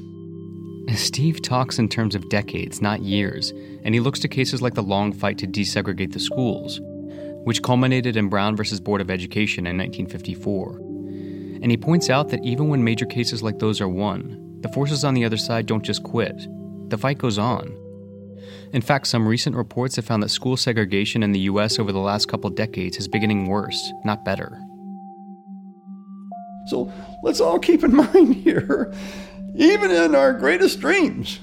Steve 0.98 1.42
talks 1.42 1.78
in 1.78 1.88
terms 1.88 2.14
of 2.14 2.28
decades, 2.28 2.80
not 2.80 3.02
years, 3.02 3.50
and 3.84 3.94
he 3.94 4.00
looks 4.00 4.20
to 4.20 4.28
cases 4.28 4.62
like 4.62 4.74
the 4.74 4.82
long 4.82 5.12
fight 5.12 5.38
to 5.38 5.46
desegregate 5.46 6.12
the 6.12 6.20
schools, 6.20 6.80
which 7.44 7.62
culminated 7.62 8.16
in 8.16 8.28
Brown 8.28 8.56
versus 8.56 8.80
Board 8.80 9.00
of 9.00 9.10
Education 9.10 9.66
in 9.66 9.76
1954. 9.76 10.78
And 11.62 11.70
he 11.70 11.76
points 11.76 12.08
out 12.08 12.30
that 12.30 12.44
even 12.44 12.68
when 12.68 12.82
major 12.82 13.06
cases 13.06 13.42
like 13.42 13.58
those 13.58 13.80
are 13.80 13.88
won, 13.88 14.58
the 14.62 14.68
forces 14.70 15.04
on 15.04 15.14
the 15.14 15.24
other 15.24 15.36
side 15.36 15.66
don't 15.66 15.84
just 15.84 16.02
quit. 16.02 16.46
The 16.88 16.98
fight 16.98 17.18
goes 17.18 17.38
on. 17.38 17.76
In 18.72 18.82
fact, 18.82 19.06
some 19.06 19.26
recent 19.26 19.56
reports 19.56 19.96
have 19.96 20.04
found 20.04 20.22
that 20.22 20.28
school 20.30 20.56
segregation 20.56 21.22
in 21.22 21.32
the 21.32 21.40
U.S. 21.40 21.78
over 21.78 21.92
the 21.92 21.98
last 21.98 22.28
couple 22.28 22.50
decades 22.50 22.96
is 22.96 23.08
beginning 23.08 23.46
worse, 23.46 23.92
not 24.04 24.24
better. 24.24 24.58
So 26.66 26.92
let's 27.22 27.40
all 27.40 27.58
keep 27.58 27.82
in 27.82 27.96
mind 27.96 28.34
here, 28.36 28.92
even 29.54 29.90
in 29.90 30.14
our 30.14 30.32
greatest 30.32 30.80
dreams, 30.80 31.40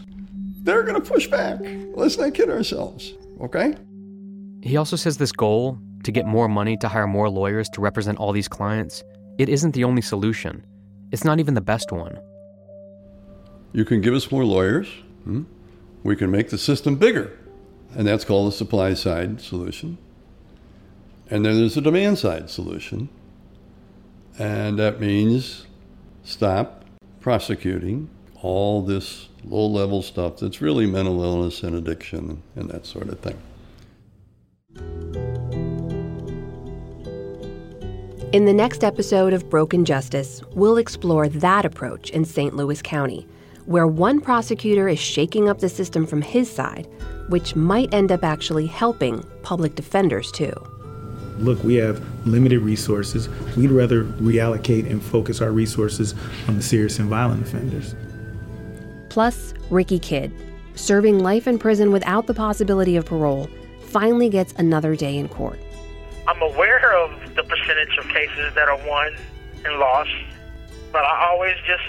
they're 0.64 0.84
going 0.84 1.02
to 1.02 1.08
push 1.08 1.28
back. 1.28 1.60
Let's 1.94 2.18
not 2.18 2.34
kid 2.34 2.50
ourselves, 2.50 3.14
okay? 3.42 3.76
He 4.62 4.78
also 4.78 4.96
says 4.96 5.18
this 5.18 5.32
goal 5.32 5.80
to 6.04 6.12
get 6.12 6.26
more 6.26 6.48
money 6.48 6.78
to 6.78 6.88
hire 6.88 7.08
more 7.08 7.30
lawyers 7.30 7.70
to 7.70 7.82
represent 7.82 8.18
all 8.18 8.32
these 8.32 8.48
clients 8.48 9.04
it 9.38 9.50
isn't 9.50 9.76
the 9.76 9.84
only 9.84 10.02
solution. 10.02 10.66
It's 11.12 11.24
not 11.24 11.40
even 11.40 11.54
the 11.54 11.62
best 11.62 11.92
one. 11.92 12.20
You 13.72 13.86
can 13.86 14.02
give 14.02 14.16
us 14.16 14.32
more 14.32 14.44
lawyers. 14.44 14.88
Hmm? 15.24 15.44
We 16.04 16.16
can 16.16 16.32
make 16.32 16.50
the 16.50 16.58
system 16.58 16.96
bigger. 16.96 17.38
And 17.96 18.08
that's 18.08 18.26
called 18.26 18.48
the 18.48 18.56
supply 18.56 18.94
side 18.96 19.40
solution. 19.40 19.98
And 21.30 21.46
then 21.46 21.58
there's 21.58 21.78
a 21.78 21.82
demand 21.82 22.18
side 22.18 22.50
solution. 22.50 23.10
And 24.40 24.80
that 24.80 25.00
means 25.00 25.68
stop 26.24 26.84
prosecuting 27.28 28.10
all 28.42 28.82
this 28.82 29.28
low 29.44 29.68
level 29.68 30.02
stuff 30.02 30.38
that's 30.38 30.62
really 30.62 30.86
mental 30.86 31.22
illness 31.22 31.62
and 31.62 31.76
addiction 31.76 32.42
and 32.56 32.70
that 32.70 32.86
sort 32.86 33.10
of 33.10 33.20
thing. 33.20 33.38
In 38.32 38.46
the 38.46 38.54
next 38.54 38.82
episode 38.82 39.34
of 39.34 39.50
Broken 39.50 39.84
Justice, 39.84 40.42
we'll 40.54 40.78
explore 40.78 41.28
that 41.28 41.66
approach 41.66 42.12
in 42.12 42.24
St. 42.24 42.56
Louis 42.56 42.82
County, 42.82 43.28
where 43.66 43.88
one 43.88 44.22
prosecutor 44.22 44.88
is 44.88 44.98
shaking 44.98 45.50
up 45.50 45.60
the 45.60 45.68
system 45.68 46.08
from 46.08 46.22
his 46.22 46.50
side, 46.50 46.88
which 47.28 47.58
might 47.58 47.94
end 47.94 48.14
up 48.14 48.24
actually 48.24 48.68
helping 48.68 49.22
public 49.44 49.76
defenders 49.76 50.32
too. 50.32 50.54
Look, 51.40 51.64
we 51.64 51.76
have 51.76 52.04
limited 52.28 52.60
resources. 52.60 53.30
We'd 53.56 53.72
rather 53.72 54.04
reallocate 54.04 54.90
and 54.90 55.02
focus 55.02 55.42
our 55.42 55.52
resources 55.52 56.16
on 56.48 56.56
the 56.56 56.64
serious 56.64 57.00
and 57.00 57.10
violent 57.10 57.44
offenders. 57.44 57.96
Plus, 59.10 59.54
Ricky 59.70 60.00
Kidd, 60.00 60.32
serving 60.76 61.20
life 61.20 61.48
in 61.48 61.60
prison 61.60 61.92
without 61.92 62.28
the 62.28 62.34
possibility 62.34 62.96
of 62.96 63.06
parole, 63.06 63.50
finally 63.82 64.30
gets 64.30 64.54
another 64.54 64.96
day 64.96 65.18
in 65.18 65.28
court. 65.28 65.60
I'm 66.28 66.42
aware 66.42 66.96
of 66.98 67.36
the 67.36 67.44
percentage 67.44 67.98
of 67.98 68.08
cases 68.10 68.54
that 68.56 68.68
are 68.68 68.78
won 68.88 69.16
and 69.64 69.80
lost, 69.80 70.12
but 70.92 71.04
I 71.04 71.28
always 71.30 71.56
just 71.66 71.84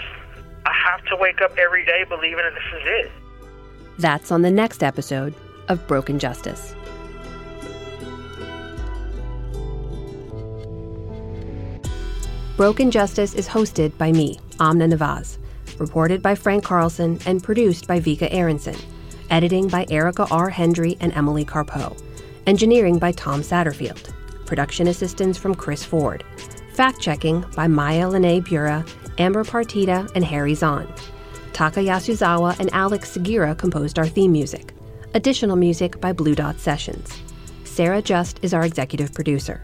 I 0.65 0.73
have 0.73 1.03
to 1.05 1.15
wake 1.15 1.41
up 1.41 1.57
every 1.57 1.85
day 1.85 2.03
believing 2.07 2.43
that 2.43 2.53
this 2.53 2.81
is 2.81 2.87
it. 2.87 3.11
That's 3.97 4.31
on 4.31 4.41
the 4.43 4.51
next 4.51 4.83
episode 4.83 5.33
of 5.67 5.85
Broken 5.87 6.19
Justice. 6.19 6.73
Broken 12.59 12.91
Justice 12.91 13.35
is 13.35 13.47
hosted 13.47 13.97
by 13.97 14.11
me, 14.11 14.37
Amna 14.59 14.89
Nawaz, 14.89 15.37
reported 15.77 16.21
by 16.21 16.35
Frank 16.35 16.65
Carlson, 16.65 17.17
and 17.25 17.41
produced 17.41 17.87
by 17.87 18.01
Vika 18.01 18.27
Aronson. 18.33 18.75
Editing 19.29 19.69
by 19.69 19.85
Erica 19.89 20.27
R. 20.29 20.49
Hendry 20.49 20.97
and 20.99 21.13
Emily 21.13 21.45
Carpeau. 21.45 21.97
Engineering 22.47 22.99
by 22.99 23.13
Tom 23.13 23.39
Satterfield 23.39 24.13
production 24.45 24.87
assistance 24.87 25.37
from 25.37 25.55
Chris 25.55 25.85
Ford. 25.85 26.25
Fact 26.73 26.99
checking 26.99 27.45
by 27.55 27.65
Maya 27.65 28.09
Lene 28.09 28.43
Bura, 28.43 28.85
Amber 29.19 29.45
Partita, 29.45 30.11
and 30.13 30.25
Harry 30.25 30.53
Zahn. 30.53 30.93
Taka 31.53 31.79
Yasuzawa 31.79 32.59
and 32.59 32.69
Alex 32.73 33.11
Segura 33.11 33.55
composed 33.55 33.97
our 33.97 34.07
theme 34.07 34.33
music. 34.33 34.73
Additional 35.13 35.55
music 35.55 36.01
by 36.01 36.11
Blue 36.11 36.35
Dot 36.35 36.59
Sessions. 36.59 37.21
Sarah 37.63 38.01
Just 38.01 38.37
is 38.41 38.53
our 38.53 38.65
executive 38.65 39.13
producer. 39.13 39.61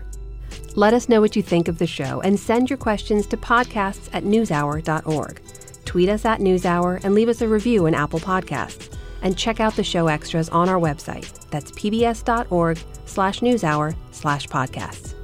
Let 0.75 0.93
us 0.93 1.09
know 1.09 1.21
what 1.21 1.35
you 1.35 1.41
think 1.41 1.67
of 1.67 1.77
the 1.77 1.87
show 1.87 2.21
and 2.21 2.39
send 2.39 2.69
your 2.69 2.77
questions 2.77 3.25
to 3.27 3.37
podcasts 3.37 4.09
at 4.13 4.23
newshour.org. 4.23 5.41
Tweet 5.85 6.09
us 6.09 6.25
at 6.25 6.39
NewsHour 6.39 7.03
and 7.03 7.13
leave 7.13 7.29
us 7.29 7.41
a 7.41 7.47
review 7.47 7.85
in 7.85 7.93
Apple 7.93 8.19
Podcasts. 8.19 8.93
And 9.21 9.37
check 9.37 9.59
out 9.59 9.75
the 9.75 9.83
show 9.83 10.07
extras 10.07 10.49
on 10.49 10.69
our 10.69 10.79
website. 10.79 11.49
That's 11.49 11.71
pbs.org 11.71 12.79
slash 13.05 13.39
newshour 13.39 13.95
slash 14.11 14.47
podcasts. 14.47 15.14